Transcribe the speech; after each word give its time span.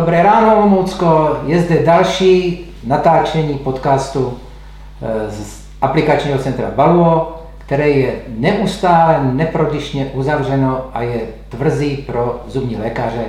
Dobré 0.00 0.22
ráno, 0.22 0.56
Olomoucko. 0.56 1.36
Je 1.46 1.62
zde 1.62 1.82
další 1.82 2.60
natáčení 2.84 3.58
podcastu 3.58 4.38
eh, 5.02 5.30
z 5.30 5.62
aplikačního 5.82 6.38
centra 6.38 6.70
Valuo, 6.74 7.42
které 7.58 7.88
je 7.88 8.14
neustále 8.28 9.32
neprodyšně 9.32 10.06
uzavřeno 10.06 10.84
a 10.92 11.02
je 11.02 11.20
tvrzí 11.48 11.96
pro 11.96 12.40
zubní 12.48 12.76
lékaře 12.76 13.24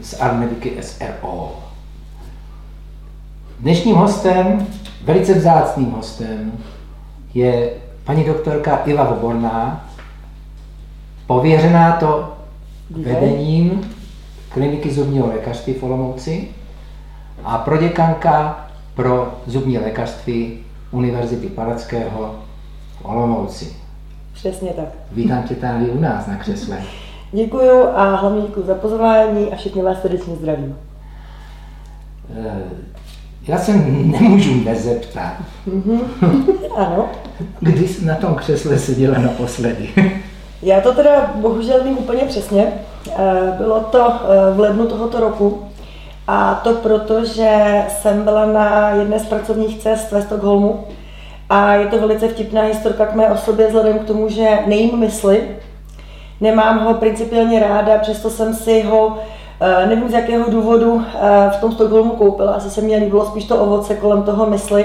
z 0.00 0.20
Armediky 0.20 0.72
SRO. 0.80 1.52
Dnešním 3.60 3.96
hostem, 3.96 4.66
velice 5.04 5.34
vzácným 5.34 5.90
hostem, 5.90 6.52
je 7.34 7.70
paní 8.04 8.24
doktorka 8.24 8.76
Iva 8.84 9.04
Voborná, 9.04 9.88
pověřená 11.26 11.92
to 11.92 12.32
vedením 12.90 13.93
kliniky 14.54 14.90
zubního 14.90 15.26
lékařství 15.26 15.72
v 15.74 15.82
Olomouci 15.82 16.48
a 17.44 17.58
proděkanka 17.58 18.66
pro 18.94 19.34
zubní 19.46 19.78
lékařství 19.78 20.58
Univerzity 20.90 21.46
Palackého 21.46 22.34
v 23.00 23.04
Olomouci. 23.04 23.72
Přesně 24.32 24.70
tak. 24.70 24.84
Vítám 25.12 25.42
tě 25.42 25.54
tady 25.54 25.90
u 25.90 26.00
nás 26.00 26.26
na 26.26 26.36
křesle. 26.36 26.76
Děkuju 27.32 27.82
a 27.94 28.16
hlavně 28.16 28.42
děkuji 28.42 28.66
za 28.66 28.74
pozvání 28.74 29.52
a 29.52 29.56
všichni 29.56 29.82
vás 29.82 30.02
srdečně 30.02 30.36
zdravím. 30.36 30.76
Eh, 32.38 32.62
Já 33.48 33.58
se 33.58 33.72
nemůžu 33.76 34.64
nezeptat, 34.64 35.32
Mhm. 35.66 36.00
ano. 36.76 37.08
kdy 37.60 37.88
jsi 37.88 38.04
na 38.04 38.14
tom 38.14 38.34
křesle 38.34 38.78
seděla 38.78 39.18
naposledy. 39.18 39.88
Já 40.64 40.80
to 40.80 40.92
teda 40.92 41.30
bohužel 41.34 41.84
vím 41.84 41.98
úplně 41.98 42.22
přesně. 42.22 42.72
Eh, 43.10 43.54
Bylo 43.58 43.80
to 43.80 44.12
eh, 44.12 44.54
v 44.54 44.60
lednu 44.60 44.86
tohoto 44.86 45.20
roku. 45.20 45.62
A 46.28 46.60
to 46.64 46.72
proto, 46.72 47.24
že 47.24 47.82
jsem 47.88 48.22
byla 48.22 48.46
na 48.46 48.90
jedné 48.90 49.18
z 49.18 49.26
pracovních 49.26 49.82
cest 49.82 50.12
ve 50.12 50.22
Stockholmu. 50.22 50.84
A 51.50 51.74
je 51.74 51.86
to 51.86 51.98
velice 52.00 52.28
vtipná 52.28 52.62
historka 52.62 53.06
k 53.06 53.14
mé 53.14 53.30
osobě, 53.30 53.66
vzhledem 53.66 53.98
k 53.98 54.04
tomu, 54.04 54.28
že 54.28 54.58
nejím 54.66 54.98
mysli. 54.98 55.48
Nemám 56.40 56.84
ho 56.84 56.94
principiálně 56.94 57.60
ráda, 57.60 57.98
přesto 57.98 58.30
jsem 58.30 58.54
si 58.54 58.82
ho, 58.82 59.18
eh, 59.60 59.86
nevím 59.86 60.08
z 60.08 60.12
jakého 60.12 60.50
důvodu, 60.50 61.02
v 61.50 61.60
tom 61.60 61.72
Stockholmu 61.72 62.10
koupila. 62.10 62.52
Asi 62.52 62.70
se 62.70 62.80
mě 62.80 62.96
líbilo 62.96 63.26
spíš 63.26 63.44
to 63.44 63.56
ovoce 63.56 63.94
kolem 63.94 64.22
toho 64.22 64.46
mysli. 64.46 64.84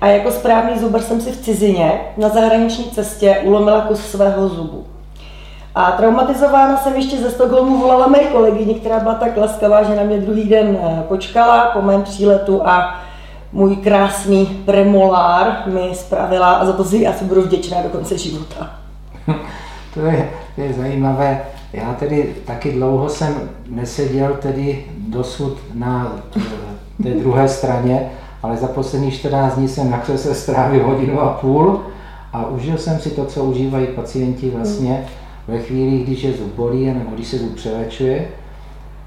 A 0.00 0.06
jako 0.06 0.30
správný 0.30 0.78
zubař 0.78 1.02
jsem 1.02 1.20
si 1.20 1.32
v 1.32 1.40
cizině 1.40 2.00
na 2.16 2.28
zahraniční 2.28 2.84
cestě 2.84 3.38
ulomila 3.44 3.80
kus 3.80 4.00
svého 4.00 4.48
zubu. 4.48 4.93
A 5.74 5.90
traumatizována 5.90 6.76
jsem 6.76 6.96
ještě 6.96 7.16
ze 7.16 7.30
Stockholmu 7.30 7.78
volala 7.78 8.06
mé 8.06 8.18
kolegyni, 8.18 8.74
která 8.74 9.00
byla 9.00 9.14
tak 9.14 9.36
laskavá, 9.36 9.82
že 9.82 9.96
na 9.96 10.02
mě 10.02 10.18
druhý 10.18 10.48
den 10.48 10.78
eh, 10.82 11.02
počkala 11.08 11.70
po 11.72 11.82
mém 11.82 12.02
příletu 12.02 12.66
a 12.66 13.00
můj 13.52 13.76
krásný 13.76 14.46
premolár 14.46 15.62
mi 15.66 15.90
spravila 15.94 16.52
a 16.52 16.64
za 16.64 16.72
to 16.72 16.84
si 16.84 17.06
asi 17.06 17.24
budu 17.24 17.42
vděčná 17.42 17.82
do 17.82 17.88
konce 17.88 18.18
života. 18.18 18.70
To 19.94 20.00
je, 20.00 20.30
to 20.54 20.60
je 20.60 20.72
zajímavé. 20.72 21.40
Já 21.72 21.94
tedy 21.94 22.34
taky 22.44 22.72
dlouho 22.72 23.08
jsem 23.08 23.34
neseděl 23.68 24.36
tedy 24.42 24.84
dosud 25.08 25.58
na 25.74 26.12
eh, 26.36 26.40
té 27.02 27.08
druhé 27.10 27.48
straně, 27.48 28.10
ale 28.42 28.56
za 28.56 28.66
poslední 28.66 29.10
14 29.10 29.54
dní 29.54 29.68
jsem 29.68 29.90
na 29.90 29.98
křesle 29.98 30.34
strávil 30.34 30.86
hodinu 30.86 31.20
a 31.20 31.28
půl 31.28 31.80
a 32.32 32.46
užil 32.46 32.78
jsem 32.78 32.98
si 32.98 33.10
to, 33.10 33.24
co 33.24 33.44
užívají 33.44 33.86
pacienti 33.86 34.50
vlastně 34.50 35.06
ve 35.48 35.58
chvíli, 35.58 35.98
když 36.04 36.22
je 36.22 36.32
zub 36.32 36.54
bolí 36.54 36.86
nebo 36.86 37.10
když 37.14 37.28
se 37.28 37.38
zub 37.38 37.54
přelečuje. 37.54 38.28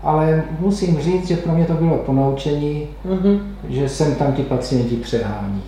Ale 0.04 0.44
musím 0.60 1.00
říct, 1.00 1.28
že 1.28 1.38
pro 1.38 1.52
mě 1.54 1.66
to 1.66 1.74
bylo 1.74 1.98
ponaučení, 1.98 2.88
Mhm. 3.06 3.56
že 3.70 3.90
sem 3.90 4.16
tam 4.16 4.34
ti 4.34 4.44
pacienti 4.44 4.96
přehání. 4.96 5.64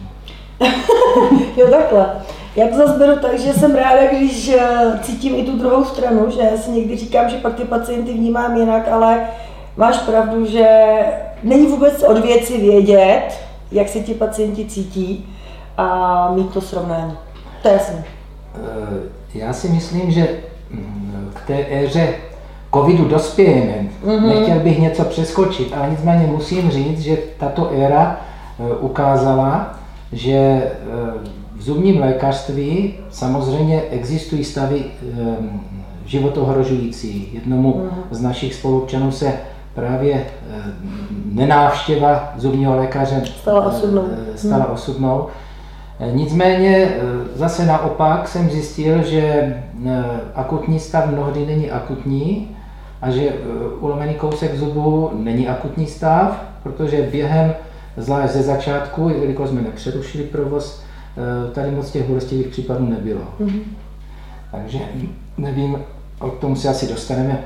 Jo, 1.57 1.67
takhle. 1.71 2.09
Já 2.55 2.67
to 2.67 2.75
zase 2.77 2.99
beru 2.99 3.19
tak, 3.21 3.39
že 3.39 3.53
jsem 3.53 3.75
ráda, 3.75 4.07
když 4.11 4.49
eh, 4.49 4.99
cítím 5.01 5.35
i 5.35 5.43
tu 5.43 5.57
druhou 5.57 5.85
stranu, 5.85 6.31
že 6.31 6.49
si 6.57 6.71
někdy 6.71 6.97
říkám, 6.97 7.29
že 7.29 7.37
pak 7.37 7.55
ty 7.55 7.63
pacienty 7.63 8.13
vnímám 8.13 8.57
jinak, 8.57 8.87
ale 8.91 9.19
máš 9.77 9.97
pravdu, 9.97 10.45
že 10.45 10.67
není 11.43 11.67
vůbec 11.67 12.03
od 12.03 12.17
věci 12.17 12.57
vědět, 12.61 13.23
jak 13.71 13.89
se 13.89 13.99
ti 13.99 14.13
pacienti 14.13 14.65
cítí 14.65 15.35
a 15.77 16.31
mít 16.35 16.53
to 16.53 16.61
srovnání. 16.61 17.13
To 17.61 17.67
je 17.67 17.73
jasné. 17.73 18.03
Eh, 18.55 18.97
Já 19.33 19.53
si 19.53 19.69
myslím, 19.69 20.11
že 20.11 20.27
k 21.33 21.47
té 21.47 21.65
éře 21.69 22.07
covidu 22.73 23.05
dospějeme. 23.05 23.73
Mhm. 24.05 24.27
Nechtěl 24.27 24.59
bych 24.59 24.79
něco 24.79 25.03
přeskočit, 25.03 25.73
ale 25.77 25.89
nicméně 25.89 26.27
musím 26.27 26.71
říct, 26.71 26.99
že 26.99 27.17
tato 27.39 27.71
éra 27.71 28.17
eh, 28.59 28.75
ukázala, 28.79 29.79
že 30.11 30.33
eh, 30.33 30.69
v 31.55 31.61
zubním 31.61 32.01
lékařství 32.01 32.93
samozřejmě 33.09 33.81
existují 33.91 34.43
stavy 34.43 34.83
eh, 34.85 35.35
životohrožující. 36.05 37.29
Jednomu 37.33 37.75
Mhm. 37.77 38.01
z 38.11 38.21
našich 38.21 38.53
spoluobčanů 38.55 39.11
se 39.11 39.33
právě 39.73 40.25
nenávštěva 41.31 42.33
zubního 42.37 42.75
lékaře 42.77 43.21
Stala 43.41 43.65
osudnou. 43.65 44.03
stala 44.35 44.71
osudnou. 44.71 45.27
Eh, 45.29 45.48
Nicméně 46.05 46.77
eh, 46.77 46.99
zase 47.35 47.65
naopak 47.65 48.27
jsem 48.27 48.49
zjistil, 48.49 49.03
že 49.03 49.21
eh, 49.21 50.03
akutní 50.35 50.79
stav 50.79 51.05
mnohdy 51.07 51.45
není 51.45 51.71
akutní 51.71 52.55
a 53.01 53.11
že 53.11 53.21
eh, 53.29 53.33
ulomený 53.79 54.13
kousek 54.13 54.55
zubu 54.55 55.11
není 55.13 55.47
akutní 55.47 55.87
stav, 55.87 56.43
protože 56.63 57.01
během, 57.11 57.53
zvlášť 57.97 58.33
ze 58.33 58.43
začátku, 58.43 59.09
jelikož 59.09 59.49
jsme 59.49 59.61
nepřerušili 59.61 60.23
provoz, 60.23 60.83
tady 61.53 61.71
moc 61.71 61.91
těch 61.91 62.07
bolestivých 62.07 62.47
případů 62.47 62.85
nebylo. 62.85 63.21
Mhm. 63.39 63.59
Takže 64.51 64.79
nevím, 65.37 65.77
o 66.19 66.29
tom 66.29 66.55
se 66.55 66.69
asi 66.69 66.87
dostaneme, 66.87 67.39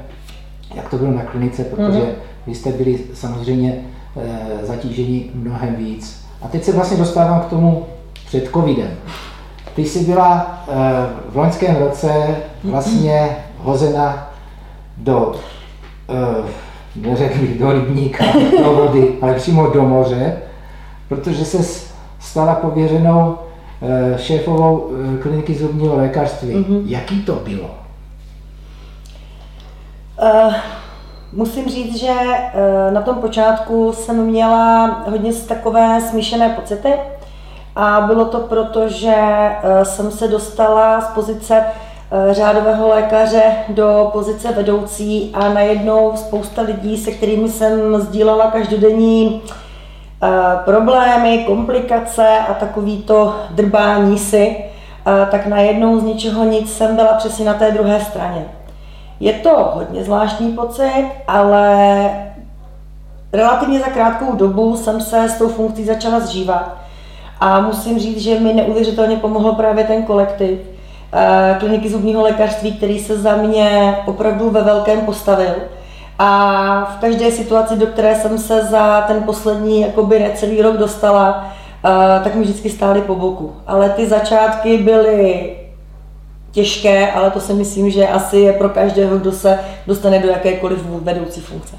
jak 0.75 0.89
to 0.89 0.97
bylo 0.97 1.11
na 1.11 1.23
klinice, 1.23 1.63
protože 1.63 1.99
Mhm. 1.99 2.07
vy 2.47 2.55
jste 2.55 2.71
byli 2.71 2.99
samozřejmě 3.13 3.81
zatíženi 4.63 5.29
mnohem 5.33 5.75
víc. 5.75 6.25
A 6.41 6.47
teď 6.47 6.63
se 6.63 6.71
vlastně 6.71 6.97
dostávám 6.97 7.41
k 7.41 7.45
tomu 7.45 7.85
před 8.33 8.51
covidem. 8.51 8.91
Ty 9.75 9.85
jsi 9.85 9.99
byla 9.99 10.63
eh, 10.67 10.73
v 11.29 11.37
loňském 11.37 11.75
roce 11.75 12.35
vlastně 12.63 13.37
hozena 13.57 14.29
do, 14.97 15.35
eh, 16.09 16.49
neřekl 16.95 17.39
bych 17.39 17.59
do 17.59 17.71
rybníka, 17.71 18.23
do 18.63 18.73
vody, 18.73 19.17
ale 19.21 19.33
přímo 19.33 19.67
do 19.67 19.81
moře, 19.81 20.37
protože 21.09 21.45
se 21.45 21.85
stala 22.19 22.55
pověřenou 22.55 23.37
eh, 23.81 24.17
šéfovou 24.17 24.91
kliniky 25.21 25.55
zubního 25.55 25.95
lékařství. 25.95 26.55
Mhm. 26.55 26.83
Jaký 26.85 27.21
to 27.21 27.35
bylo? 27.35 27.69
Uh, 30.21 30.53
musím 31.33 31.69
říct, 31.69 31.99
že 31.99 32.13
na 32.93 33.01
tom 33.01 33.15
počátku 33.15 33.93
jsem 33.93 34.25
měla 34.25 34.85
hodně 35.09 35.33
takové 35.33 36.01
smíšené 36.01 36.49
pocity 36.49 36.89
a 37.75 38.01
bylo 38.01 38.25
to 38.25 38.39
proto, 38.39 38.89
že 38.89 39.15
uh, 39.15 39.83
jsem 39.83 40.11
se 40.11 40.27
dostala 40.27 41.01
z 41.01 41.07
pozice 41.07 41.65
uh, 41.65 42.33
řádového 42.33 42.87
lékaře 42.87 43.43
do 43.69 44.09
pozice 44.13 44.51
vedoucí 44.51 45.31
a 45.33 45.49
najednou 45.49 46.11
spousta 46.15 46.61
lidí, 46.61 46.97
se 46.97 47.11
kterými 47.11 47.49
jsem 47.49 48.01
sdílela 48.01 48.51
každodenní 48.51 49.41
uh, 49.41 50.29
problémy, 50.65 51.43
komplikace 51.47 52.27
a 52.49 52.53
takový 52.53 52.97
to 53.03 53.35
drbání 53.49 54.17
si, 54.17 54.65
tak 55.31 55.45
najednou 55.45 55.99
z 55.99 56.03
ničeho 56.03 56.43
nic 56.43 56.77
jsem 56.77 56.95
byla 56.95 57.13
přesně 57.13 57.45
na 57.45 57.53
té 57.53 57.71
druhé 57.71 57.99
straně. 57.99 58.45
Je 59.19 59.33
to 59.33 59.71
hodně 59.73 60.03
zvláštní 60.03 60.51
pocit, 60.51 61.11
ale 61.27 62.09
relativně 63.33 63.79
za 63.79 63.85
krátkou 63.85 64.35
dobu 64.35 64.77
jsem 64.77 65.01
se 65.01 65.29
s 65.29 65.37
tou 65.37 65.49
funkcí 65.49 65.85
začala 65.85 66.19
zžívat. 66.19 66.82
A 67.43 67.61
musím 67.61 67.99
říct, 67.99 68.21
že 68.21 68.39
mi 68.39 68.53
neuvěřitelně 68.53 69.17
pomohl 69.17 69.51
právě 69.51 69.83
ten 69.83 70.03
kolektiv 70.03 70.59
eh, 71.13 71.55
kliniky 71.59 71.89
zubního 71.89 72.21
lékařství, 72.21 72.71
který 72.71 72.99
se 72.99 73.17
za 73.21 73.35
mě 73.35 73.97
opravdu 74.05 74.49
ve 74.49 74.63
velkém 74.63 75.01
postavil. 75.01 75.53
A 76.19 76.95
v 76.97 77.01
každé 77.01 77.31
situaci, 77.31 77.77
do 77.77 77.87
které 77.87 78.15
jsem 78.15 78.37
se 78.37 78.65
za 78.65 79.01
ten 79.01 79.23
poslední 79.23 79.81
jakoby 79.81 80.19
necelý 80.19 80.61
rok 80.61 80.77
dostala, 80.77 81.53
eh, 81.85 82.23
tak 82.23 82.35
mi 82.35 82.41
vždycky 82.41 82.69
stáli 82.69 83.01
po 83.01 83.15
boku. 83.15 83.53
Ale 83.67 83.89
ty 83.89 84.07
začátky 84.07 84.77
byly 84.77 85.55
těžké, 86.51 87.11
ale 87.11 87.31
to 87.31 87.39
si 87.39 87.53
myslím, 87.53 87.89
že 87.89 88.07
asi 88.07 88.37
je 88.37 88.53
pro 88.53 88.69
každého, 88.69 89.17
kdo 89.17 89.31
se 89.31 89.59
dostane 89.87 90.19
do 90.19 90.29
jakékoliv 90.29 90.79
vedoucí 90.85 91.41
funkce. 91.41 91.75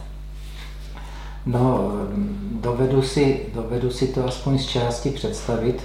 No, 1.46 1.92
dovedu 2.64 3.02
si, 3.02 3.40
dovedu 3.54 3.90
si 3.90 4.06
to 4.06 4.24
aspoň 4.24 4.58
z 4.58 4.66
části 4.66 5.10
představit, 5.10 5.82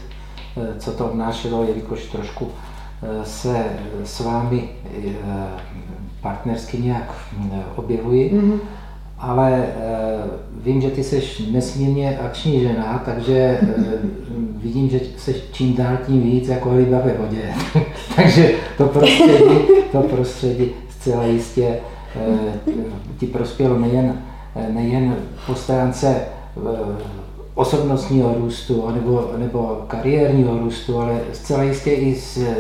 eh, 0.58 0.80
co 0.80 0.92
to 0.92 1.06
obnášelo, 1.06 1.64
jelikož 1.64 2.06
trošku 2.06 2.48
eh, 3.04 3.26
se 3.26 3.66
s 4.04 4.20
vámi 4.20 4.70
eh, 5.08 5.14
partnersky 6.22 6.78
nějak 6.78 7.12
eh, 7.54 7.60
objevuji. 7.76 8.34
Mhm. 8.34 8.60
ale 9.20 9.66
vím, 10.64 10.82
že 10.82 10.90
ty 10.90 11.04
jsi 11.04 11.24
nesmírně 11.52 12.18
akční 12.18 12.62
žena, 12.62 13.02
takže 13.06 13.60
vidím, 14.56 14.90
že 14.90 15.00
jsi 15.18 15.42
čím 15.52 15.76
dál 15.76 15.98
tím 16.08 16.22
víc 16.22 16.48
jako 16.48 16.78
ryba 16.78 17.00
ve 17.00 17.14
vodě. 17.14 17.54
takže 18.16 18.52
to 18.78 18.86
prostředí, 18.86 19.56
to 19.92 20.02
prostředí 20.02 20.72
zcela 20.90 21.24
jistě 21.24 21.80
ti 23.18 23.28
prospělo 23.28 23.80
nejen, 23.80 24.22
nejen 24.70 25.16
po 25.46 25.56
stránce 25.56 26.16
osobnostního 27.56 28.34
růstu 28.38 28.92
nebo, 28.92 29.32
nebo 29.38 29.82
kariérního 29.88 30.58
růstu, 30.58 31.00
ale 31.00 31.20
zcela 31.34 31.64
jistě 31.64 31.92
i 31.92 32.16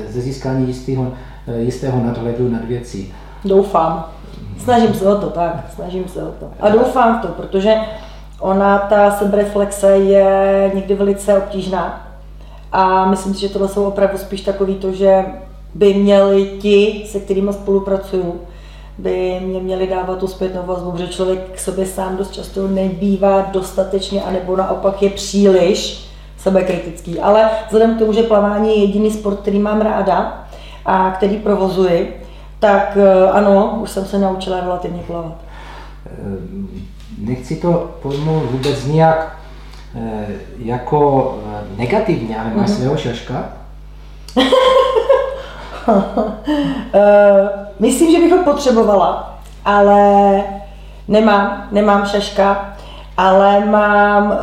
ze 0.09 0.21
získání 0.21 0.67
jistého, 0.67 1.11
jistého 1.57 2.03
nadhledu 2.03 2.49
nad 2.49 2.65
věcí. 2.65 3.13
Doufám. 3.45 4.05
Snažím 4.63 4.93
se 4.93 5.07
o 5.07 5.15
to, 5.15 5.29
tak, 5.29 5.65
snažím 5.75 6.07
se 6.07 6.23
o 6.23 6.31
to. 6.39 6.47
A 6.59 6.69
doufám 6.69 7.19
v 7.19 7.21
to, 7.21 7.27
protože 7.27 7.75
ona, 8.39 8.77
ta 8.77 9.11
sebereflexe 9.11 9.87
je 9.87 10.71
někdy 10.73 10.95
velice 10.95 11.37
obtížná. 11.37 12.07
A 12.71 13.09
myslím 13.09 13.33
si, 13.33 13.41
že 13.41 13.49
tohle 13.49 13.67
jsou 13.67 13.85
opravdu 13.85 14.17
spíš 14.17 14.41
takový 14.41 14.75
to, 14.75 14.91
že 14.91 15.25
by 15.73 15.93
měli 15.93 16.45
ti, 16.45 17.03
se 17.07 17.19
kterými 17.19 17.53
spolupracuju, 17.53 18.41
by 18.99 19.39
mě 19.39 19.59
měli 19.59 19.87
dávat 19.87 20.19
tu 20.19 20.27
zpětnou 20.27 20.61
vazbu, 20.65 20.91
protože 20.91 21.07
člověk 21.07 21.39
k 21.55 21.59
sobě 21.59 21.85
sám 21.85 22.17
dost 22.17 22.31
často 22.31 22.67
nebývá 22.67 23.41
dostatečně, 23.41 24.23
anebo 24.23 24.55
naopak 24.55 25.01
je 25.01 25.09
příliš 25.09 26.09
sebekritický. 26.37 27.19
Ale 27.19 27.49
vzhledem 27.65 27.95
k 27.95 27.99
tomu, 27.99 28.13
že 28.13 28.23
plavání 28.23 28.69
je 28.69 28.85
jediný 28.85 29.11
sport, 29.11 29.39
který 29.39 29.59
mám 29.59 29.81
ráda 29.81 30.47
a 30.85 31.11
který 31.11 31.37
provozuji, 31.37 32.23
tak 32.59 32.97
eh, 32.97 33.29
ano, 33.29 33.79
už 33.81 33.89
jsem 33.89 34.05
se 34.05 34.19
naučila 34.19 34.59
relativně 34.59 35.01
plavat. 35.07 35.35
Eh, 36.05 36.09
nechci 37.17 37.55
to 37.55 37.91
pojmout 38.01 38.51
vůbec 38.51 38.85
nějak 38.85 39.37
eh, 39.95 40.27
jako 40.57 41.39
negativně, 41.77 42.39
ale 42.39 42.51
máš 42.55 42.69
mm-hmm. 42.69 42.75
svého 42.75 42.97
šaška? 42.97 43.49
Myslím, 47.79 48.11
že 48.11 48.19
bych 48.19 48.31
ho 48.31 48.43
potřebovala, 48.43 49.39
ale 49.65 50.43
nemám, 51.07 51.67
nemám 51.71 52.05
šaška, 52.05 52.75
ale 53.17 53.65
mám, 53.65 54.33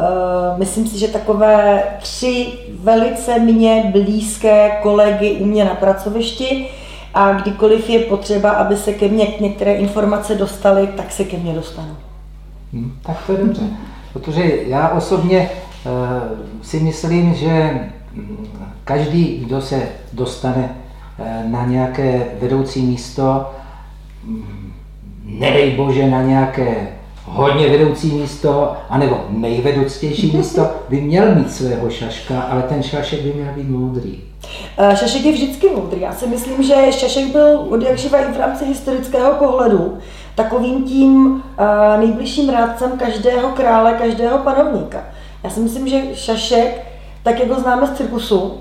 myslím 0.57 0.87
si, 0.87 0.99
že 0.99 1.09
takové 1.09 1.83
tři 2.01 2.53
velice 2.81 3.39
mě 3.39 3.91
blízké 3.93 4.71
kolegy 4.83 5.33
u 5.33 5.45
mě 5.45 5.65
na 5.65 5.75
pracovišti, 5.75 6.69
a 7.17 7.33
kdykoliv 7.33 7.91
je 7.91 7.99
potřeba, 7.99 8.51
aby 8.51 8.77
se 8.77 8.93
ke 8.93 9.09
mně 9.09 9.27
některé 9.41 9.75
informace 9.75 10.35
dostaly, 10.35 10.87
tak 10.87 11.13
se 11.13 11.25
ke 11.25 11.37
mně 11.37 11.53
dostanou. 11.53 11.97
Hmm, 12.73 12.99
tak 13.03 13.27
to 13.27 13.33
je 13.33 13.39
dobře, 13.39 13.63
protože 14.13 14.43
já 14.67 14.89
osobně 14.89 15.51
uh, 15.85 15.93
si 16.63 16.81
myslím, 16.81 17.35
že 17.35 17.81
hm, 18.13 18.47
každý, 18.85 19.45
kdo 19.47 19.61
se 19.61 19.89
dostane 20.13 20.63
uh, 20.65 20.86
na 21.45 21.65
nějaké 21.65 22.27
vedoucí 22.41 22.83
místo, 22.83 23.47
hm, 24.25 24.73
nedej 25.25 25.71
bože 25.71 26.07
na 26.07 26.23
nějaké 26.23 26.89
hodně 27.25 27.69
vedoucí 27.69 28.13
místo, 28.13 28.77
anebo 28.89 29.25
nejvedouctější 29.31 30.37
místo, 30.37 30.71
by 30.89 31.01
měl 31.01 31.35
mít 31.35 31.53
svého 31.53 31.91
šaška, 31.91 32.41
ale 32.41 32.63
ten 32.63 32.83
šašek 32.83 33.21
by 33.21 33.33
měl 33.33 33.55
být 33.55 33.69
moudrý. 33.69 34.23
Eh, 34.79 34.97
Šašek 34.97 35.25
je 35.25 35.33
vždycky 35.33 35.69
moudrý. 35.69 36.01
Já 36.01 36.13
si 36.13 36.27
myslím, 36.27 36.63
že 36.63 36.75
Šašek 36.91 37.33
byl 37.33 37.67
od 37.71 37.83
jak 37.83 37.99
živa 37.99 38.19
i 38.19 38.33
v 38.33 38.37
rámci 38.37 38.65
historického 38.65 39.35
pohledu 39.35 39.99
takovým 40.35 40.85
tím 40.85 41.43
eh, 41.59 41.99
nejbližším 41.99 42.51
rádcem 42.51 42.91
každého 42.99 43.49
krále, 43.49 43.93
každého 43.93 44.39
panovníka. 44.39 45.05
Já 45.45 45.51
si 45.51 45.61
myslím, 45.61 45.89
že 45.89 46.03
Šašek, 46.15 46.87
tak 47.23 47.41
jak 47.41 47.49
ho 47.49 47.61
známe 47.61 47.87
z 47.87 47.93
cirkusu, 47.93 48.59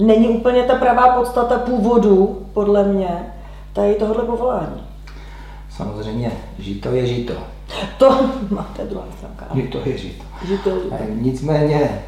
není 0.00 0.28
úplně 0.28 0.62
ta 0.62 0.74
pravá 0.74 1.16
podstata 1.16 1.58
původu, 1.58 2.46
podle 2.52 2.84
mě, 2.84 3.32
tady 3.72 3.94
tohohle 3.94 4.24
povolání. 4.24 4.82
Samozřejmě, 5.70 6.32
žito 6.58 6.92
je 6.92 7.06
žito. 7.06 7.34
To, 7.98 8.10
no, 8.50 8.66
to 8.76 8.82
je 8.82 8.88
druhá 8.88 9.06
stránka. 9.18 9.46
Žito 9.54 9.78
je 9.84 9.98
žito. 9.98 10.24
žito, 10.46 10.70
je 10.70 10.76
žito. 10.82 10.96
Eh, 10.98 11.06
nicméně, 11.14 12.02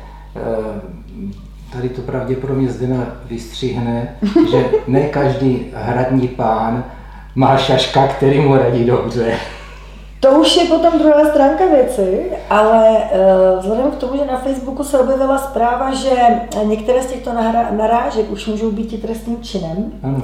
tady 1.73 1.89
to 1.89 2.03
pravděpodobně 2.03 2.69
Zdena 2.69 3.07
vystřihne, 3.25 4.17
že 4.51 4.71
ne 4.87 5.09
každý 5.09 5.67
hradní 5.75 6.29
pán 6.29 6.85
má 7.35 7.57
šaška, 7.57 8.07
který 8.07 8.41
mu 8.41 8.57
radí 8.57 8.85
dobře. 8.85 9.37
To 10.23 10.31
už 10.31 10.57
je 10.57 10.65
potom 10.65 10.99
druhá 10.99 11.31
stránka 11.31 11.67
věci, 11.67 12.25
ale 12.51 12.91
uh, 12.91 13.61
vzhledem 13.61 13.91
k 13.91 13.97
tomu, 13.97 14.17
že 14.17 14.25
na 14.25 14.39
Facebooku 14.39 14.85
se 14.85 14.99
objevila 14.99 15.39
zpráva, 15.39 15.95
že 15.95 16.11
některé 16.65 17.03
z 17.03 17.07
těchto 17.07 17.33
narážek 17.77 18.31
už 18.31 18.47
můžou 18.47 18.71
být 18.71 19.03
trestným 19.03 19.43
činem, 19.43 19.93
ano. 20.03 20.23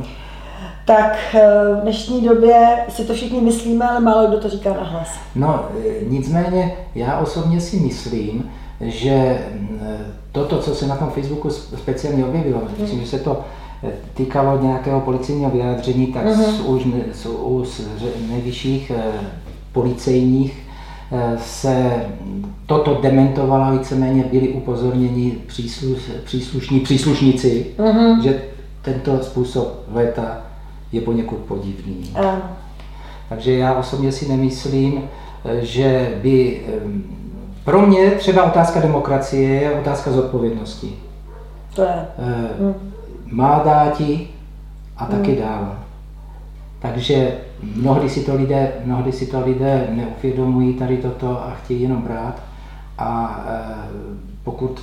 tak 0.85 1.19
uh, 1.35 1.41
v 1.79 1.83
dnešní 1.83 2.21
době 2.21 2.85
si 2.89 3.05
to 3.05 3.15
všichni 3.15 3.41
myslíme, 3.41 3.89
ale 3.89 4.01
málo 4.01 4.29
kdo 4.29 4.41
to 4.41 4.49
říká 4.49 4.71
nahlas. 4.71 5.09
No, 5.35 5.65
e, 5.87 6.05
nicméně 6.05 6.77
já 6.95 7.19
osobně 7.19 7.61
si 7.61 7.77
myslím, 7.77 8.51
že 8.81 9.39
toto, 10.33 10.59
co 10.59 10.75
se 10.75 10.87
na 10.87 10.97
tom 10.97 11.11
Facebooku 11.11 11.51
speciálně 11.51 12.25
objevilo, 12.25 12.61
mm. 12.61 12.83
myslím, 12.83 13.01
že 13.01 13.07
se 13.07 13.19
to 13.19 13.41
eh, 13.85 13.93
týkalo 14.15 14.63
nějakého 14.63 15.01
policijního 15.01 15.51
vyjádření, 15.51 16.07
tak 16.07 16.27
mm-hmm. 16.27 16.53
z, 16.53 16.61
už, 16.61 16.87
z, 17.69 17.81
z 17.81 18.31
nejvyšších 18.31 18.93
eh, 18.97 19.13
policejních 19.79 20.67
eh, 21.13 21.39
se 21.39 22.07
toto 22.67 22.99
dementovalo, 23.03 23.79
víceméně 23.79 24.25
byli 24.33 24.49
upozorněni 24.49 25.31
přísluš, 25.47 25.99
příslušní 26.25 26.81
příslušníci, 26.81 27.67
mm-hmm. 27.79 28.23
že 28.23 28.43
tento 28.83 29.19
způsob 29.23 29.85
léta 29.93 30.39
je 30.93 31.01
poněkud 31.01 31.37
podivný. 31.39 32.11
Mm. 32.15 32.41
Takže 33.29 33.53
já 33.53 33.75
osobně 33.75 34.13
si 34.13 34.29
nemyslím, 34.29 35.03
že 35.61 36.19
by 36.23 36.61
pro 37.65 37.87
mě 37.87 38.11
třeba 38.11 38.45
otázka 38.45 38.81
demokracie 38.81 39.61
je 39.61 39.73
otázka 39.73 40.11
zodpovědnosti. 40.13 40.95
To 41.75 41.83
je. 41.83 42.07
Hmm. 42.61 42.75
Má 43.31 43.63
dáti 43.65 44.29
a 44.97 45.07
taky 45.07 45.33
hmm. 45.33 45.41
dál. 45.41 45.77
Takže 46.79 47.33
mnohdy 47.75 48.11
si 48.11 48.25
to 48.25 48.35
lidé, 48.35 48.73
mnohdy 48.85 49.13
si 49.13 49.27
to 49.27 49.45
lidé 49.45 49.87
neuvědomují 49.91 50.75
tady 50.75 50.97
toto 50.97 51.31
a 51.31 51.57
chtějí 51.65 51.83
jenom 51.83 52.03
brát. 52.03 52.43
A 52.99 53.41
eh, 53.49 53.75
pokud 54.45 54.81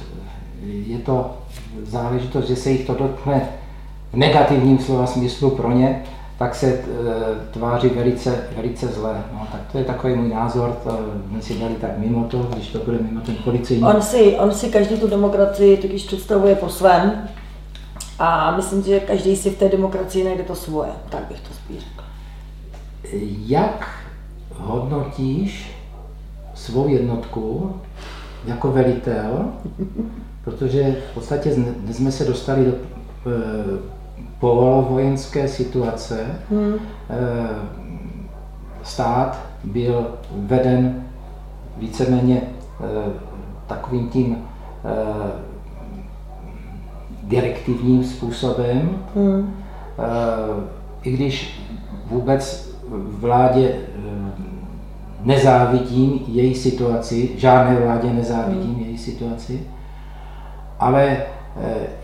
je 0.86 0.98
to 0.98 1.38
záležitost, 1.84 2.48
že 2.48 2.56
se 2.56 2.72
jich 2.72 2.88
to 2.88 2.94
dotkne 2.94 3.50
v 4.14 4.18
negativním 4.18 4.80
slova 4.80 5.06
smyslu 5.06 5.50
pro 5.50 5.72
ně, 5.72 6.04
tak 6.38 6.56
se 6.56 6.68
eh, 6.68 6.84
tváří 7.52 7.90
velice, 7.90 8.44
velice 8.56 8.88
zle. 8.88 9.24
No, 9.34 9.48
tak 9.52 9.62
to 9.72 9.78
je 9.78 9.84
takový 9.84 10.16
můj 10.16 10.30
názor, 10.30 10.78
to 10.84 11.00
jsme 11.30 11.42
si 11.42 11.60
dali 11.60 11.75
tak 11.75 11.98
mimo 11.98 12.24
to, 12.24 12.38
když 12.38 12.68
to 12.68 12.80
bude 12.80 12.98
mimo 13.02 13.22
ten 13.22 13.36
policejní. 13.36 13.84
On 13.84 14.02
si, 14.02 14.36
on 14.40 14.52
si 14.52 14.70
každý 14.70 14.98
tu 14.98 15.08
demokracii 15.08 15.78
totiž 15.78 16.04
představuje 16.04 16.56
po 16.56 16.70
svém 16.70 17.28
a 18.19 18.55
myslím, 18.55 18.84
že 18.84 19.00
každý 19.00 19.36
si 19.36 19.50
v 19.50 19.57
té 19.57 19.69
demokracii 19.69 20.24
najde 20.24 20.43
to 20.43 20.55
svoje, 20.55 20.89
tak 21.10 21.24
bych 21.24 21.39
to 21.41 21.53
spíš 21.53 21.79
řekl. 21.79 22.03
Jak 23.45 23.89
hodnotíš 24.53 25.72
svou 26.53 26.88
jednotku 26.88 27.75
jako 28.45 28.72
velitel, 28.72 29.45
protože 30.43 30.95
v 31.12 31.13
podstatě 31.13 31.55
dnes 31.55 31.98
jsme 31.98 32.12
se 32.12 32.25
dostali 32.25 32.65
do 32.65 32.72
eh, 32.72 33.95
vojenské 34.89 35.48
situace 35.48 36.25
hmm. 36.51 36.75
Eh, 37.10 37.50
stát 38.84 39.39
byl 39.63 40.07
veden 40.31 41.03
víceméně 41.77 42.41
eh, 42.41 43.12
takovým 43.67 44.10
tím 44.10 44.38
direktivním 47.27 48.03
způsobem, 48.03 48.98
hmm. 49.15 49.55
i 51.03 51.12
když 51.12 51.62
vůbec 52.05 52.72
vládě 53.20 53.75
nezávidím 55.22 56.20
její 56.27 56.55
situaci, 56.55 57.32
žádné 57.38 57.75
vládě 57.75 58.13
nezávidím 58.13 58.75
hmm. 58.75 58.84
její 58.84 58.98
situaci, 58.98 59.67
ale 60.79 61.17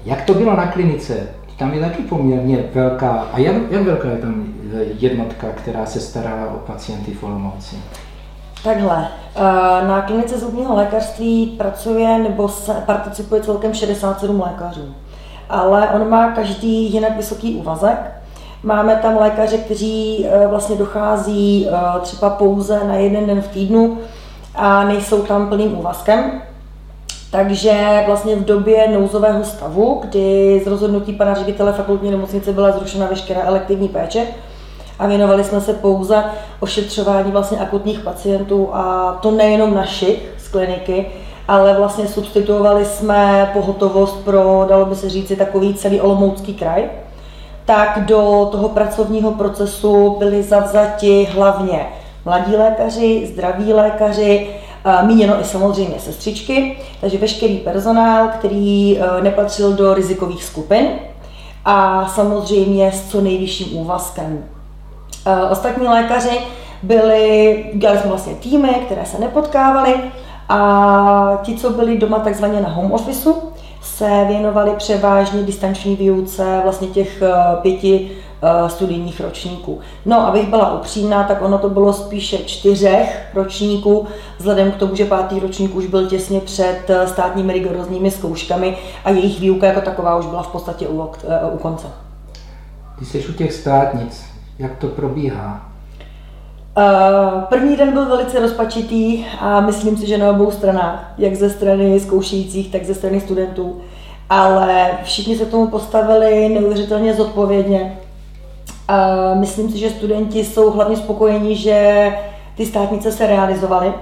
jak 0.06 0.22
to 0.22 0.34
bylo 0.34 0.56
na 0.56 0.68
klinice, 0.68 1.28
tam 1.62 1.74
je 1.74 1.80
taky 1.80 2.04
poměrně 2.04 2.64
velká, 2.74 3.28
a 3.34 3.40
jak, 3.40 3.56
jak 3.72 3.82
velká 3.82 4.08
je 4.08 4.18
tam 4.18 4.46
jednotka, 5.00 5.48
která 5.48 5.86
se 5.86 6.00
stará 6.00 6.48
o 6.56 6.58
pacienty 6.58 7.14
v 7.14 7.24
Olomouci? 7.24 7.76
Takhle, 8.64 9.08
eh, 9.36 9.88
na 9.88 10.02
klinice 10.02 10.40
zubního 10.40 10.76
lékařství 10.76 11.48
pracuje 11.58 12.20
nebo 12.20 12.48
se 12.48 12.74
participuje 12.86 13.42
celkem 13.42 13.74
67 13.74 14.42
lékařů, 14.42 14.96
ale 15.52 15.90
on 15.90 16.10
má 16.10 16.32
každý 16.32 16.94
jinak 16.94 17.18
vysoký 17.18 17.56
úvazek 17.56 18.22
Máme 18.64 18.96
tam 18.96 19.18
lékaře, 19.18 19.58
kteří 19.58 20.26
eh, 20.26 20.48
vlastně 20.48 20.76
dochází 20.76 21.68
eh, 21.68 22.00
třeba 22.02 22.30
pouze 22.30 22.84
na 22.88 22.96
jeden 22.96 23.28
den 23.28 23.42
v 23.42 23.48
týdnu 23.48 23.98
a 24.56 24.84
nejsou 24.84 25.22
tam 25.22 25.50
plným 25.50 25.80
úvazkem. 25.80 26.42
Takže 27.32 28.04
vlastně 28.06 28.36
v 28.36 28.46
době 28.46 28.88
nouzového 28.88 29.44
stavu, 29.44 30.02
kdy 30.04 30.62
z 30.66 30.68
rozhodnutí 30.68 31.14
pana 31.14 31.34
ředitele 31.34 31.74
fakultní 31.74 32.12
nemocnice 32.12 32.54
byla 32.54 32.72
zrušena 32.72 33.06
veškerá 33.06 33.42
elektivní 33.44 33.88
péče 33.88 34.28
a 35.00 35.08
věnovali 35.08 35.44
jsme 35.44 35.62
se 35.62 35.74
pouze 35.74 36.24
ošetřování 36.60 37.32
vlastně 37.32 37.58
akutních 37.58 38.00
pacientů 38.00 38.70
a 38.74 39.12
to 39.22 39.32
nejenom 39.32 39.74
našich 39.74 40.30
z 40.38 40.48
kliniky, 40.48 41.06
ale 41.52 41.74
vlastně 41.74 42.08
substituovali 42.08 42.86
jsme 42.86 43.50
pohotovost 43.54 44.26
pro, 44.26 44.66
dalo 44.70 44.86
by 44.86 44.96
se 44.96 45.10
říci, 45.10 45.36
takový 45.36 45.74
celý 45.74 46.02
Olomoucký 46.02 46.54
kraj, 46.54 46.90
tak 47.66 48.06
do 48.06 48.50
toho 48.52 48.70
pracovního 48.70 49.32
procesu 49.32 50.16
byli 50.20 50.44
zavzati 50.44 51.28
hlavně 51.32 51.88
mladí 52.26 52.56
lékaři, 52.56 53.28
zdraví 53.34 53.74
lékaři, 53.74 54.50
míněno 55.02 55.42
i 55.42 55.44
samozřejmě 55.44 56.00
sestřičky, 56.00 56.78
takže 57.02 57.18
veškerý 57.18 57.58
personál, 57.58 58.28
který 58.28 59.00
e, 59.00 59.22
nepatřil 59.22 59.74
do 59.74 59.94
rizikových 59.94 60.44
skupin 60.44 60.88
a 61.66 62.08
samozřejmě 62.08 62.92
s 62.92 63.10
co 63.10 63.22
nejvyšším 63.22 63.78
úvazkem. 63.78 64.44
E, 65.26 65.50
ostatní 65.50 65.88
lékaři 65.88 66.40
byli, 66.84 67.66
dělali 67.74 68.00
jsme 68.00 68.10
vlastně 68.10 68.34
týmy, 68.36 68.70
které 68.86 69.06
se 69.06 69.20
nepotkávaly 69.20 69.94
a 70.50 71.40
ti, 71.44 71.56
co 71.56 71.70
byli 71.70 71.98
doma 71.98 72.20
takzvaně 72.20 72.62
na 72.62 72.70
home 72.70 72.92
officeu, 72.92 73.36
se 73.82 74.26
věnovali 74.28 74.72
převážně 74.78 75.44
distanční 75.44 75.96
výuce 75.96 76.60
vlastně 76.64 76.88
těch 76.88 77.22
eh, 77.22 77.32
pěti 77.62 78.12
eh, 78.42 78.70
studijních 78.70 79.20
ročníků. 79.20 79.80
No, 80.06 80.28
abych 80.28 80.50
byla 80.50 80.74
upřímná, 80.74 81.24
tak 81.24 81.42
ono 81.42 81.58
to 81.58 81.70
bylo 81.70 81.94
spíše 81.94 82.38
čtyřech 82.38 83.30
ročníků, 83.34 84.08
vzhledem 84.38 84.72
k 84.72 84.76
tomu, 84.76 84.96
že 84.96 85.06
pátý 85.06 85.40
ročník 85.40 85.76
už 85.76 85.86
byl 85.86 86.08
těsně 86.08 86.40
před 86.40 86.90
eh, 86.90 87.08
státními 87.08 87.54
rigorózními 87.54 88.12
zkouškami 88.12 88.78
a 89.06 89.10
jejich 89.10 89.40
výuka 89.40 89.68
jako 89.68 89.82
taková 89.82 90.16
už 90.16 90.26
byla 90.26 90.44
v 90.44 90.52
podstatě 90.52 90.88
u, 90.88 91.10
u 91.54 91.58
konce. 91.58 91.88
Ty 93.00 93.06
jsi 93.06 93.28
u 93.28 93.34
těch 93.34 93.54
státnic, 93.54 94.26
jak 94.60 94.78
to 94.78 94.88
probíhá? 94.88 95.71
Uh, 96.78 97.42
první 97.42 97.78
den 97.78 97.94
byl 97.94 98.06
velice 98.06 98.40
rozpačitý 98.40 99.26
a 99.40 99.60
myslím 99.60 99.98
si, 99.98 100.08
že 100.08 100.18
na 100.18 100.30
obou 100.30 100.52
stranách, 100.52 101.14
jak 101.18 101.36
ze 101.36 101.50
strany 101.50 102.00
zkoušejících, 102.00 102.72
tak 102.72 102.86
ze 102.86 102.94
strany 102.94 103.22
studentů. 103.22 103.82
Ale 104.30 104.92
všichni 105.04 105.38
se 105.38 105.46
tomu 105.46 105.68
postavili 105.68 106.50
neuvěřitelně 106.50 107.14
zodpovědně. 107.14 108.00
Uh, 108.90 109.40
myslím 109.40 109.72
si, 109.72 109.78
že 109.78 109.90
studenti 109.90 110.46
jsou 110.46 110.72
hlavně 110.72 110.98
spokojení, 110.98 111.56
že 111.56 112.08
ty 112.58 112.66
státnice 112.66 113.12
se 113.12 113.28
realizovaly 113.28 113.94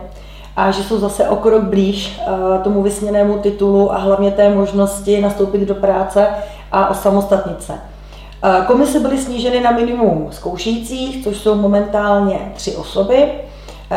a 0.56 0.72
že 0.72 0.84
jsou 0.84 1.00
zase 1.00 1.30
o 1.30 1.36
krok 1.36 1.64
blíž 1.64 2.20
uh, 2.28 2.64
tomu 2.64 2.82
vysněnému 2.82 3.38
titulu 3.38 3.94
a 3.94 3.98
hlavně 3.98 4.32
té 4.32 4.50
možnosti 4.50 5.22
nastoupit 5.22 5.62
do 5.62 5.76
práce 5.76 6.28
a 6.72 6.90
osamostatnit 6.90 7.64
se. 7.64 7.74
Komise 8.68 9.00
byly 9.00 9.18
sníženy 9.18 9.62
na 9.62 9.72
minimum 9.72 10.28
zkoušejících, 10.32 11.24
což 11.24 11.38
jsou 11.38 11.56
momentálně 11.56 12.52
tři 12.56 12.76
osoby. 12.76 13.32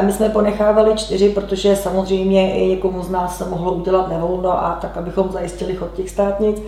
My 0.02 0.12
jsme 0.12 0.28
ponechávali 0.28 0.94
čtyři, 0.96 1.28
protože 1.28 1.76
samozřejmě 1.76 2.54
i 2.54 2.68
někomu 2.68 3.02
z 3.02 3.10
nás 3.10 3.38
se 3.38 3.44
mohlo 3.44 3.72
udělat 3.72 4.08
nevolno 4.08 4.64
a 4.64 4.78
tak, 4.80 4.96
abychom 4.96 5.32
zajistili 5.32 5.74
chod 5.74 5.92
těch 5.92 6.10
státnic. 6.10 6.62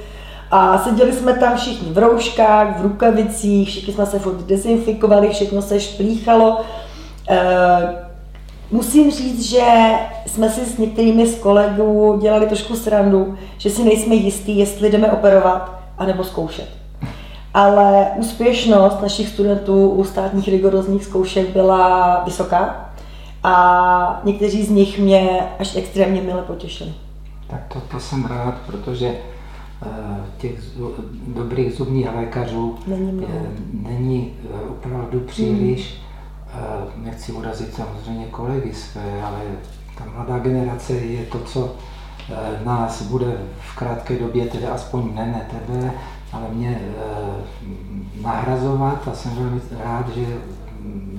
A 0.51 0.79
seděli 0.79 1.13
jsme 1.13 1.35
tam 1.35 1.57
všichni 1.57 1.93
v 1.93 1.99
rouškách, 1.99 2.79
v 2.79 2.83
rukavicích, 2.83 3.69
všichni 3.69 3.95
jsme 3.95 4.07
se 4.07 4.19
furt 4.19 4.37
dezinfikovali, 4.37 5.29
všechno 5.29 5.63
se 5.63 5.81
šplíchalo. 5.81 6.61
E, 7.31 7.39
musím 8.71 9.11
říct, 9.11 9.43
že 9.43 9.65
jsme 10.27 10.51
si 10.51 10.61
s 10.61 10.79
některými 10.79 11.27
z 11.27 11.39
kolegů 11.39 12.19
dělali 12.23 12.47
trošku 12.47 12.77
srandu, 12.77 13.35
že 13.59 13.71
si 13.71 13.85
nejsme 13.85 14.15
jistí, 14.15 14.59
jestli 14.59 14.91
jdeme 14.91 15.13
operovat 15.13 15.79
anebo 15.99 16.25
zkoušet 16.25 16.84
ale 17.55 18.07
úspěšnost 18.17 19.03
našich 19.03 19.29
studentů 19.29 19.91
u 19.91 20.05
státních 20.05 20.49
rigorózních 20.49 21.05
zkoušek 21.05 21.49
byla 21.49 22.23
vysoká 22.25 22.91
a 23.43 24.21
někteří 24.25 24.65
z 24.65 24.71
nich 24.71 24.99
mě 24.99 25.41
až 25.59 25.77
extrémně 25.77 26.21
mile 26.21 26.43
potěšili. 26.43 26.95
Tak 27.47 27.61
to, 27.73 27.81
to 27.81 28.01
jsem 28.01 28.25
rád, 28.25 28.55
protože 28.67 29.09
uh, 29.09 29.91
těch 30.39 30.61
dobrých 31.27 31.73
zubních 31.73 32.15
lékařů 32.17 32.79
není, 32.87 33.23
je, 33.23 33.51
není 33.73 34.33
uh, 34.51 34.71
opravdu 34.71 35.21
příliš. 35.21 35.95
Hmm. 35.95 37.05
Nechci 37.05 37.33
urazit 37.33 37.75
samozřejmě 37.75 38.27
kolegy 38.27 38.75
své, 38.75 39.23
ale 39.23 39.41
ta 39.99 40.05
mladá 40.15 40.39
generace 40.39 40.93
je 40.93 41.25
to, 41.25 41.39
co 41.39 41.75
nás 42.65 43.03
bude 43.03 43.37
v 43.61 43.77
krátké 43.77 44.19
době, 44.19 44.47
tedy 44.47 44.67
aspoň 44.67 45.15
ne, 45.15 45.27
ne 45.27 45.47
tebe, 45.51 45.93
ale 46.35 46.45
mě 46.53 46.81
eh, 46.81 48.23
nahrazovat 48.23 49.09
a 49.09 49.15
jsem 49.15 49.35
velmi 49.35 49.61
rád, 49.85 50.09
že 50.15 50.27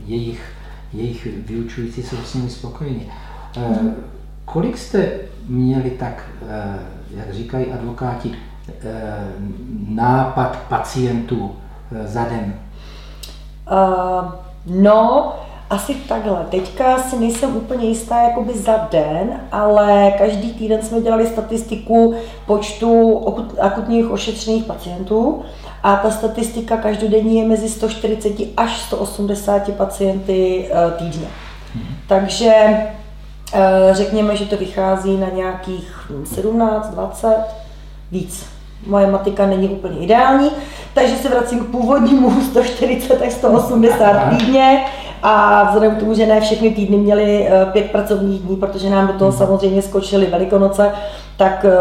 jejich, 0.05 0.53
jejich 0.93 1.27
vyučující 1.47 2.03
jsou 2.03 2.17
s 2.17 2.33
nimi 2.33 2.49
spokojeni. 2.49 3.07
Mm. 3.81 3.95
Kolik 4.45 4.77
jste 4.77 5.11
měli 5.47 5.89
tak, 5.89 6.23
eh, 6.49 6.79
jak 7.09 7.33
říkají 7.33 7.65
advokáti, 7.65 8.35
nápad 9.87 10.57
pacientů 10.69 11.55
za 12.05 12.23
den? 12.23 12.53
Uh, 13.71 14.31
no, 14.65 15.33
asi 15.75 15.93
takhle. 15.93 16.45
Teďka 16.49 16.97
si 16.97 17.19
nejsem 17.19 17.55
úplně 17.55 17.87
jistá 17.87 18.21
jakoby 18.21 18.57
za 18.57 18.87
den, 18.91 19.41
ale 19.51 20.13
každý 20.17 20.53
týden 20.53 20.81
jsme 20.81 21.01
dělali 21.01 21.27
statistiku 21.27 22.15
počtu 22.45 23.21
akutních 23.59 24.11
ošetřených 24.11 24.63
pacientů 24.63 25.43
a 25.83 25.95
ta 25.95 26.11
statistika 26.11 26.77
každodenní 26.77 27.39
je 27.39 27.45
mezi 27.45 27.69
140 27.69 28.31
až 28.57 28.77
180 28.77 29.73
pacienty 29.73 30.69
eh, 30.71 30.91
týdně. 30.97 31.27
Hmm. 31.73 31.95
Takže 32.07 32.53
eh, 32.55 33.89
řekněme, 33.91 34.37
že 34.37 34.45
to 34.45 34.57
vychází 34.57 35.17
na 35.17 35.27
nějakých 35.29 36.11
17, 36.23 36.89
20, 36.89 37.35
víc. 38.11 38.45
Moje 38.87 39.07
matika 39.07 39.45
není 39.45 39.69
úplně 39.69 39.99
ideální, 39.99 40.51
takže 40.93 41.15
se 41.15 41.29
vracím 41.29 41.59
k 41.59 41.71
původnímu 41.71 42.41
140 42.51 43.21
až 43.21 43.33
180 43.33 44.29
týdně. 44.37 44.85
A 45.27 45.63
vzhledem 45.63 45.95
k 45.95 45.99
tomu, 45.99 46.13
že 46.13 46.25
ne 46.25 46.41
všechny 46.41 46.71
týdny 46.71 46.97
měly 46.97 47.47
eh, 47.47 47.65
pět 47.65 47.91
pracovních 47.91 48.41
dní, 48.41 48.55
protože 48.55 48.89
nám 48.89 49.07
do 49.07 49.13
toho 49.13 49.31
mm. 49.31 49.37
samozřejmě 49.37 49.81
skočily 49.81 50.25
velikonoce, 50.25 50.91
tak 51.37 51.65
eh, 51.65 51.75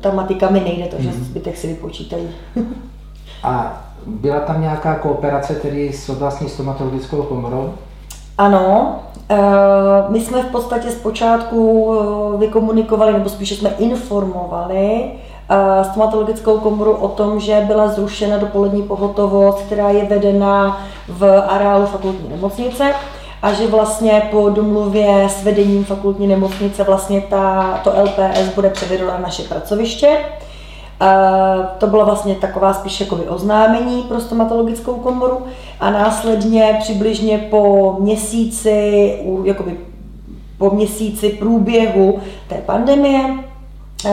ta 0.00 0.10
matika 0.10 0.50
mi 0.50 0.60
nejde, 0.60 0.86
takže 0.86 1.08
mm. 1.08 1.24
zbytek 1.24 1.56
si 1.56 1.66
vypočítají. 1.66 2.28
A 3.42 3.82
byla 4.06 4.40
tam 4.40 4.60
nějaká 4.60 4.94
kooperace 4.94 5.54
tedy 5.54 5.92
s 5.92 6.08
oblastní 6.08 6.48
stomatologickou 6.48 7.22
komorou? 7.22 7.74
Ano, 8.38 8.96
eh, 9.28 9.36
my 10.08 10.20
jsme 10.20 10.42
v 10.42 10.46
podstatě 10.46 10.90
zpočátku 10.90 11.92
vykomunikovali, 12.38 13.12
nebo 13.12 13.28
spíše 13.28 13.54
jsme 13.54 13.70
informovali 13.78 15.10
stomatologickou 15.82 16.58
komoru 16.58 16.92
o 16.92 17.08
tom, 17.08 17.40
že 17.40 17.64
byla 17.66 17.88
zrušena 17.88 18.36
dopolední 18.38 18.82
pohotovost, 18.82 19.58
která 19.58 19.90
je 19.90 20.04
vedena 20.04 20.80
v 21.08 21.42
areálu 21.48 21.86
fakultní 21.86 22.28
nemocnice 22.28 22.94
a 23.42 23.52
že 23.52 23.66
vlastně 23.66 24.22
po 24.30 24.48
domluvě 24.48 25.28
s 25.28 25.44
vedením 25.44 25.84
fakultní 25.84 26.26
nemocnice 26.26 26.84
vlastně 26.84 27.20
ta, 27.30 27.80
to 27.84 27.92
LPS 28.02 28.54
bude 28.54 28.70
převedeno 28.70 29.10
na 29.10 29.18
naše 29.18 29.42
pracoviště. 29.42 30.18
To 31.78 31.86
bylo 31.86 32.04
vlastně 32.04 32.34
taková 32.34 32.74
spíš 32.74 33.00
jako 33.00 33.16
oznámení 33.16 34.02
pro 34.02 34.20
stomatologickou 34.20 34.94
komoru 34.94 35.38
a 35.80 35.90
následně 35.90 36.76
přibližně 36.80 37.38
po 37.38 37.96
měsíci, 38.00 39.18
jakoby 39.44 39.76
po 40.58 40.70
měsíci 40.70 41.28
průběhu 41.28 42.18
té 42.48 42.54
pandemie 42.54 43.47